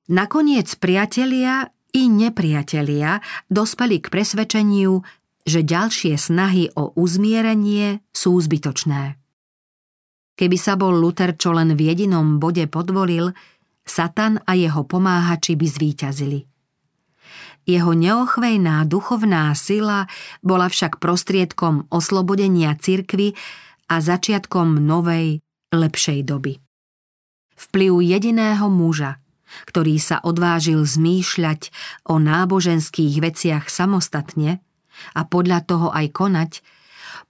[0.08, 3.20] Nakoniec priatelia i nepriatelia
[3.52, 5.04] dospeli k presvedčeniu,
[5.44, 9.18] že ďalšie snahy o uzmierenie sú zbytočné.
[10.38, 13.36] Keby sa bol Luther čo len v jedinom bode podvolil,
[13.86, 16.40] Satan a jeho pomáhači by zvíťazili.
[17.70, 20.10] Jeho neochvejná duchovná sila
[20.42, 23.38] bola však prostriedkom oslobodenia cirkvy
[23.86, 26.58] a začiatkom novej, lepšej doby.
[27.54, 29.21] Vplyv jediného muža,
[29.68, 31.72] ktorý sa odvážil zmýšľať
[32.08, 34.64] o náboženských veciach samostatne
[35.16, 36.52] a podľa toho aj konať,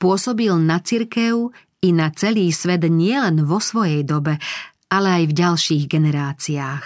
[0.02, 4.38] pôsobil na cirkev i na celý svet nielen vo svojej dobe,
[4.92, 6.86] ale aj v ďalších generáciách.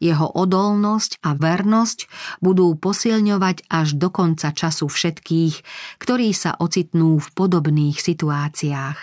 [0.00, 2.08] Jeho odolnosť a vernosť
[2.40, 5.54] budú posilňovať až do konca času všetkých,
[6.00, 8.98] ktorí sa ocitnú v podobných situáciách.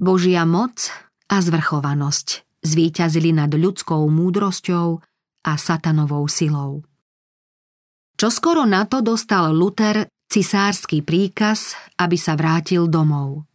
[0.00, 0.92] Božia moc
[1.28, 4.88] a zvrchovanosť zvíťazili nad ľudskou múdrosťou
[5.46, 6.84] a satanovou silou.
[8.20, 13.48] Čoskoro na to dostal Luther cisársky príkaz, aby sa vrátil domov.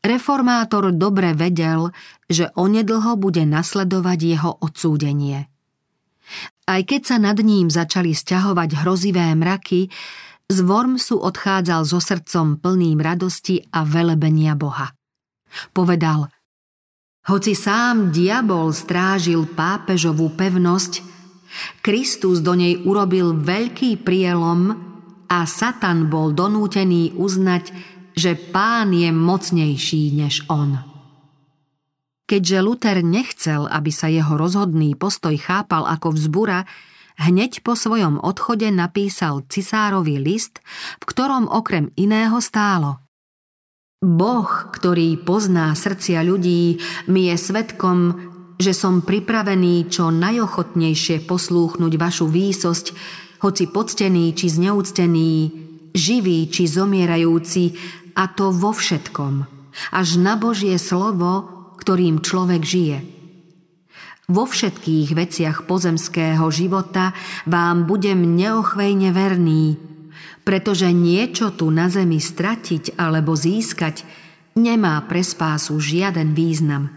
[0.00, 1.90] Reformátor dobre vedel,
[2.30, 5.50] že onedlho bude nasledovať jeho odsúdenie.
[6.66, 9.90] Aj keď sa nad ním začali stiahovať hrozivé mraky,
[10.46, 14.94] z Wormsu odchádzal so srdcom plným radosti a velebenia Boha.
[15.74, 16.30] Povedal,
[17.26, 21.02] hoci sám diabol strážil pápežovú pevnosť,
[21.82, 24.76] Kristus do nej urobil veľký prielom
[25.26, 27.74] a Satan bol donútený uznať,
[28.14, 30.78] že pán je mocnejší než on.
[32.26, 36.66] Keďže Luther nechcel, aby sa jeho rozhodný postoj chápal ako vzbura,
[37.22, 40.58] hneď po svojom odchode napísal cisárovi list,
[40.98, 43.05] v ktorom okrem iného stálo
[44.04, 46.76] Boh, ktorý pozná srdcia ľudí,
[47.08, 47.98] mi je svetkom,
[48.60, 52.86] že som pripravený čo najochotnejšie poslúchnuť vašu výsosť,
[53.40, 55.32] hoci poctený či zneúctený,
[55.96, 57.64] živý či zomierajúci,
[58.16, 59.44] a to vo všetkom,
[59.92, 61.48] až na Božie slovo,
[61.80, 62.98] ktorým človek žije.
[64.26, 67.16] Vo všetkých veciach pozemského života
[67.48, 69.95] vám budem neochvejne verný,
[70.46, 74.06] pretože niečo tu na zemi stratiť alebo získať
[74.54, 76.94] nemá pre spásu žiaden význam.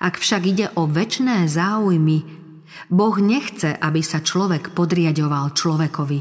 [0.00, 2.24] Ak však ide o väčné záujmy,
[2.88, 6.20] Boh nechce, aby sa človek podriadoval človekovi.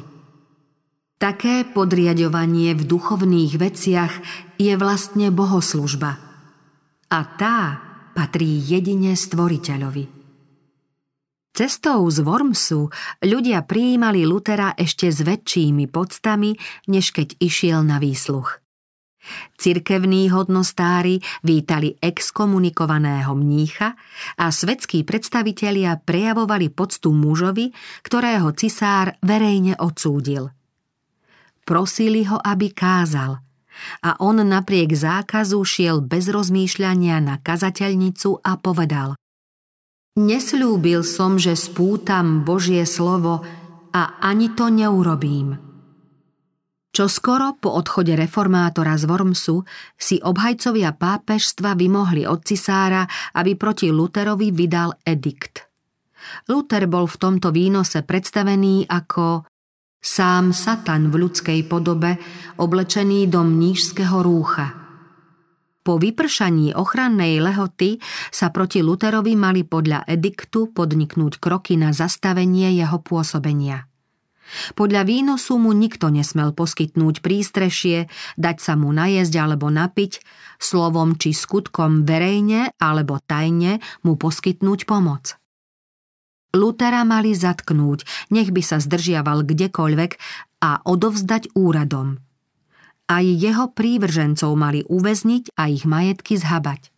[1.19, 4.13] Také podriadovanie v duchovných veciach
[4.59, 6.19] je vlastne bohoslužba.
[7.09, 7.57] A tá
[8.11, 10.18] patrí jedine stvoriteľovi.
[11.59, 12.87] Cestou z Wormsu
[13.19, 16.55] ľudia prijímali Lutera ešte s väčšími podstami,
[16.87, 18.63] než keď išiel na výsluch.
[19.59, 23.99] Cirkevní hodnostári vítali exkomunikovaného mnícha
[24.39, 27.75] a svetskí predstavitelia prejavovali poctu mužovi,
[28.07, 30.47] ktorého cisár verejne odsúdil–
[31.67, 33.43] prosili ho, aby kázal.
[33.99, 39.19] A on napriek zákazu šiel bez rozmýšľania na kazateľnicu a povedal
[40.19, 43.39] Nesľúbil som, že spútam Božie slovo
[43.95, 45.55] a ani to neurobím.
[46.91, 49.63] Čo skoro po odchode reformátora z Wormsu
[49.95, 55.71] si obhajcovia pápežstva vymohli od cisára, aby proti Luterovi vydal edikt.
[56.51, 59.47] Luther bol v tomto výnose predstavený ako
[60.03, 62.19] Sám Satan v ľudskej podobe,
[62.59, 64.88] oblečený do mnížského rúcha.
[65.89, 67.97] Po vypršaní ochrannej lehoty
[68.29, 73.89] sa proti Luterovi mali podľa ediktu podniknúť kroky na zastavenie jeho pôsobenia.
[74.77, 78.05] Podľa výnosu mu nikto nesmel poskytnúť prístrešie,
[78.37, 80.21] dať sa mu najesť alebo napiť,
[80.61, 85.41] slovom či skutkom verejne alebo tajne mu poskytnúť pomoc.
[86.53, 90.11] Lutera mali zatknúť, nech by sa zdržiaval kdekoľvek
[90.61, 92.28] a odovzdať úradom.
[93.09, 96.93] Aj jeho prívržencov mali uväzniť a ich majetky zhabať.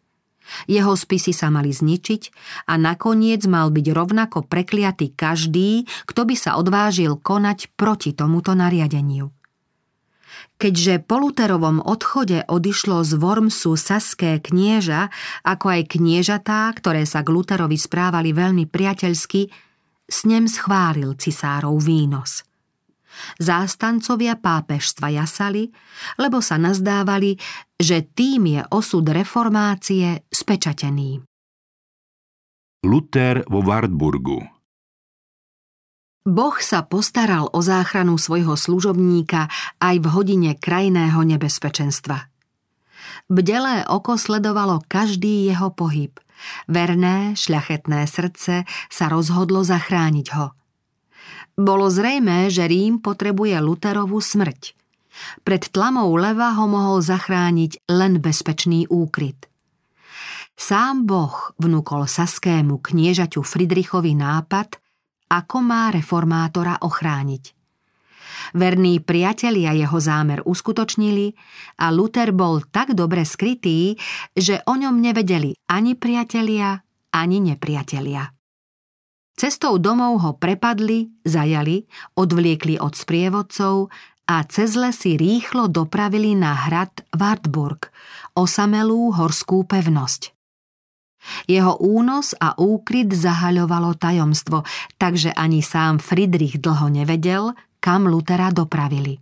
[0.68, 2.22] Jeho spisy sa mali zničiť
[2.68, 9.32] a nakoniec mal byť rovnako prekliatý každý, kto by sa odvážil konať proti tomuto nariadeniu.
[10.60, 15.10] Keďže po Luterovom odchode odišlo z Wormsu saské knieža,
[15.42, 19.50] ako aj kniežatá, ktoré sa k Luterovi správali veľmi priateľsky,
[20.06, 22.46] s ním schválil cisárov výnos.
[23.38, 25.70] Zástancovia pápežstva jasali,
[26.18, 27.38] lebo sa nazdávali,
[27.78, 31.22] že tým je osud reformácie spečatený.
[32.82, 34.42] Luther vo Wartburgu
[36.22, 39.50] Boh sa postaral o záchranu svojho služobníka
[39.82, 42.30] aj v hodine krajného nebezpečenstva.
[43.26, 46.14] Bdelé oko sledovalo každý jeho pohyb.
[46.70, 50.54] Verné, šľachetné srdce sa rozhodlo zachrániť ho.
[51.60, 54.76] Bolo zrejmé, že Rím potrebuje Luterovú smrť.
[55.44, 59.52] Pred tlamou leva ho mohol zachrániť len bezpečný úkryt.
[60.56, 64.78] Sám Boh vnúkol saskému kniežaťu Fridrichovi nápad,
[65.32, 67.58] ako má reformátora ochrániť.
[68.52, 71.34] Verní priatelia jeho zámer uskutočnili
[71.80, 73.96] a Luther bol tak dobre skrytý,
[74.36, 76.84] že o ňom nevedeli ani priatelia,
[77.16, 78.28] ani nepriatelia.
[79.42, 83.90] Cestou domov ho prepadli, zajali, odvliekli od sprievodcov
[84.30, 87.90] a cez lesy rýchlo dopravili na hrad Wartburg,
[88.38, 90.38] osamelú horskú pevnosť.
[91.50, 94.62] Jeho únos a úkryt zahaľovalo tajomstvo,
[95.02, 99.18] takže ani sám Friedrich dlho nevedel, kam Lutera dopravili.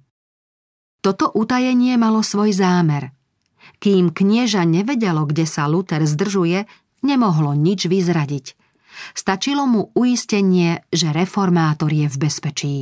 [0.99, 3.15] Toto utajenie malo svoj zámer.
[3.79, 6.67] Kým knieža nevedelo, kde sa Luther zdržuje,
[7.07, 8.58] nemohlo nič vyzradiť.
[9.13, 12.77] Stačilo mu uistenie, že reformátor je v bezpečí.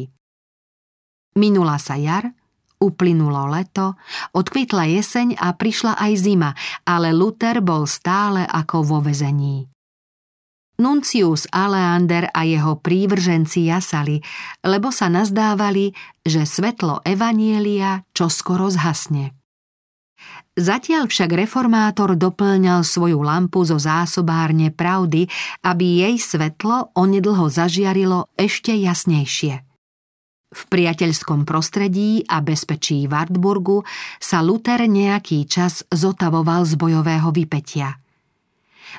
[1.37, 2.33] Minula sa jar,
[2.77, 3.97] Uplynulo leto,
[4.37, 6.53] odkvitla jeseň a prišla aj zima,
[6.85, 9.65] ale Luther bol stále ako vo vezení.
[10.77, 14.21] Nuncius Aleander a jeho prívrženci jasali,
[14.61, 19.33] lebo sa nazdávali, že svetlo Evanielia čoskoro zhasne.
[20.57, 25.29] Zatiaľ však reformátor doplňal svoju lampu zo zásobárne pravdy,
[25.61, 29.61] aby jej svetlo onedlho zažiarilo ešte jasnejšie.
[30.47, 33.85] V priateľskom prostredí a bezpečí Wartburgu
[34.17, 38.01] sa Luther nejaký čas zotavoval z bojového vypetia.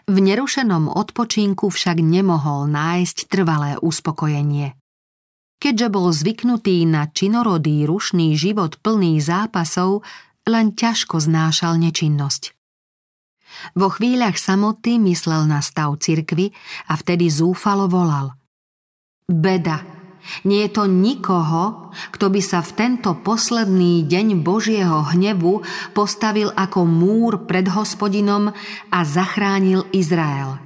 [0.06, 4.78] V nerušenom odpočinku však nemohol nájsť trvalé uspokojenie.
[5.58, 10.06] Keďže bol zvyknutý na činorodý rušný život plný zápasov,
[10.48, 12.56] len ťažko znášal nečinnosť.
[13.76, 16.52] Vo chvíľach samoty myslel na stav cirkvy
[16.88, 18.36] a vtedy zúfalo volal.
[19.28, 19.84] Beda,
[20.44, 25.64] nie je to nikoho, kto by sa v tento posledný deň Božieho hnevu
[25.96, 28.52] postavil ako múr pred hospodinom
[28.92, 30.60] a zachránil Izrael.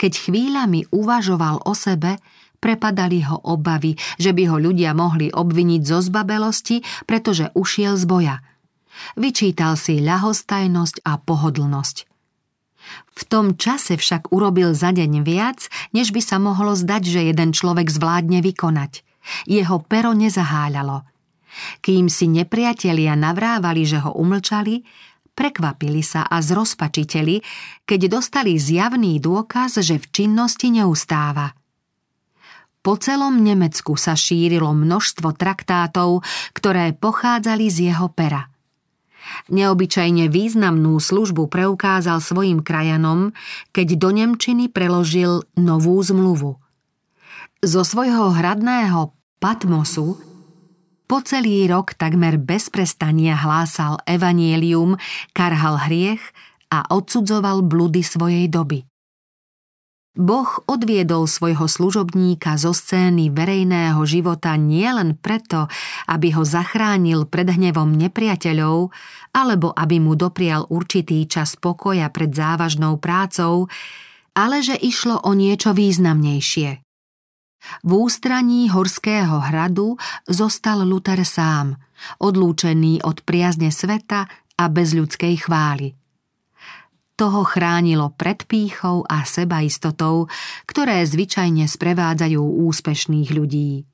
[0.00, 2.18] Keď chvíľami uvažoval o sebe,
[2.62, 8.36] prepadali ho obavy, že by ho ľudia mohli obviniť zo zbabelosti, pretože ušiel z boja.
[9.18, 11.96] Vyčítal si ľahostajnosť a pohodlnosť.
[13.12, 17.50] V tom čase však urobil za deň viac, než by sa mohlo zdať, že jeden
[17.50, 19.02] človek zvládne vykonať.
[19.46, 21.06] Jeho pero nezaháľalo.
[21.84, 24.82] Kým si nepriatelia navrávali, že ho umlčali,
[25.36, 27.44] prekvapili sa a zrozpačiteli,
[27.84, 31.52] keď dostali zjavný dôkaz, že v činnosti neustáva.
[32.82, 38.50] Po celom Nemecku sa šírilo množstvo traktátov, ktoré pochádzali z jeho pera.
[39.54, 43.30] Neobyčajne významnú službu preukázal svojim krajanom,
[43.70, 46.58] keď do Nemčiny preložil novú zmluvu.
[47.62, 50.18] Zo svojho hradného Patmosu
[51.06, 54.98] po celý rok takmer bez prestania hlásal evanielium,
[55.30, 56.24] karhal hriech
[56.72, 58.82] a odsudzoval bludy svojej doby.
[60.12, 65.72] Boh odviedol svojho služobníka zo scény verejného života nielen preto,
[66.04, 68.92] aby ho zachránil pred hnevom nepriateľov,
[69.32, 73.72] alebo aby mu doprial určitý čas pokoja pred závažnou prácou,
[74.36, 76.84] ale že išlo o niečo významnejšie.
[77.80, 79.96] V ústraní Horského hradu
[80.28, 81.80] zostal Luther sám,
[82.20, 84.28] odlúčený od priazne sveta
[84.60, 85.96] a bez ľudskej chvály–
[87.14, 90.26] toho chránilo pred pýchou a sebaistotou,
[90.66, 93.86] ktoré zvyčajne sprevádzajú úspešných ľudí.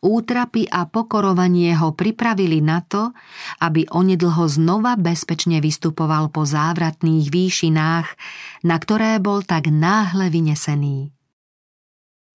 [0.00, 3.12] Útrapy a pokorovanie ho pripravili na to,
[3.60, 8.08] aby onedlho znova bezpečne vystupoval po závratných výšinách,
[8.64, 11.12] na ktoré bol tak náhle vynesený.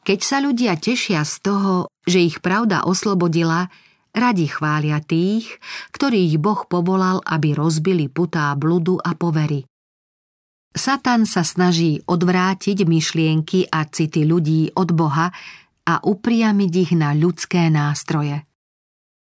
[0.02, 1.74] Keď sa ľudia tešia z toho,
[2.10, 3.70] že ich pravda oslobodila,
[4.18, 5.62] radi chvália tých,
[5.94, 9.71] ktorých Boh povolal, aby rozbili putá bludu a povery.
[10.72, 15.28] Satan sa snaží odvrátiť myšlienky a city ľudí od Boha
[15.84, 18.48] a upriamiť ich na ľudské nástroje.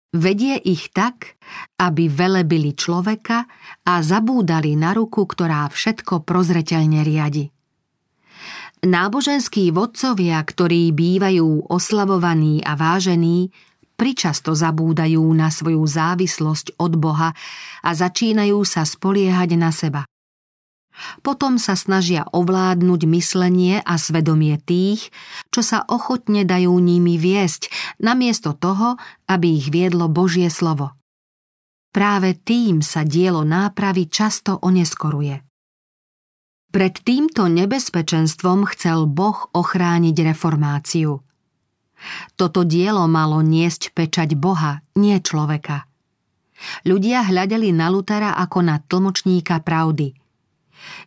[0.08, 1.36] Vedie ich tak,
[1.78, 3.44] aby velebili človeka
[3.84, 7.52] a zabúdali na ruku, ktorá všetko prozreteľne riadi.
[8.82, 13.52] Náboženskí vodcovia, ktorí bývajú oslavovaní a vážení,
[13.98, 17.34] pričasto zabúdajú na svoju závislosť od Boha
[17.82, 20.02] a začínajú sa spoliehať na seba.
[21.22, 25.10] Potom sa snažia ovládnuť myslenie a svedomie tých,
[25.54, 27.70] čo sa ochotne dajú nimi viesť,
[28.02, 28.98] namiesto toho,
[29.30, 30.94] aby ich viedlo Božie slovo.
[31.94, 35.42] Práve tým sa dielo nápravy často oneskoruje.
[36.68, 41.24] Pred týmto nebezpečenstvom chcel Boh ochrániť reformáciu.
[42.38, 45.88] Toto dielo malo niesť pečať Boha, nie človeka.
[46.84, 50.12] Ľudia hľadeli na Lutera ako na tlmočníka pravdy–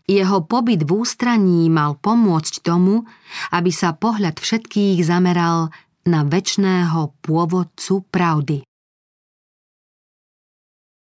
[0.07, 3.06] jeho pobyt v ústraní mal pomôcť tomu,
[3.53, 5.69] aby sa pohľad všetkých zameral
[6.07, 8.65] na väčšného pôvodcu pravdy.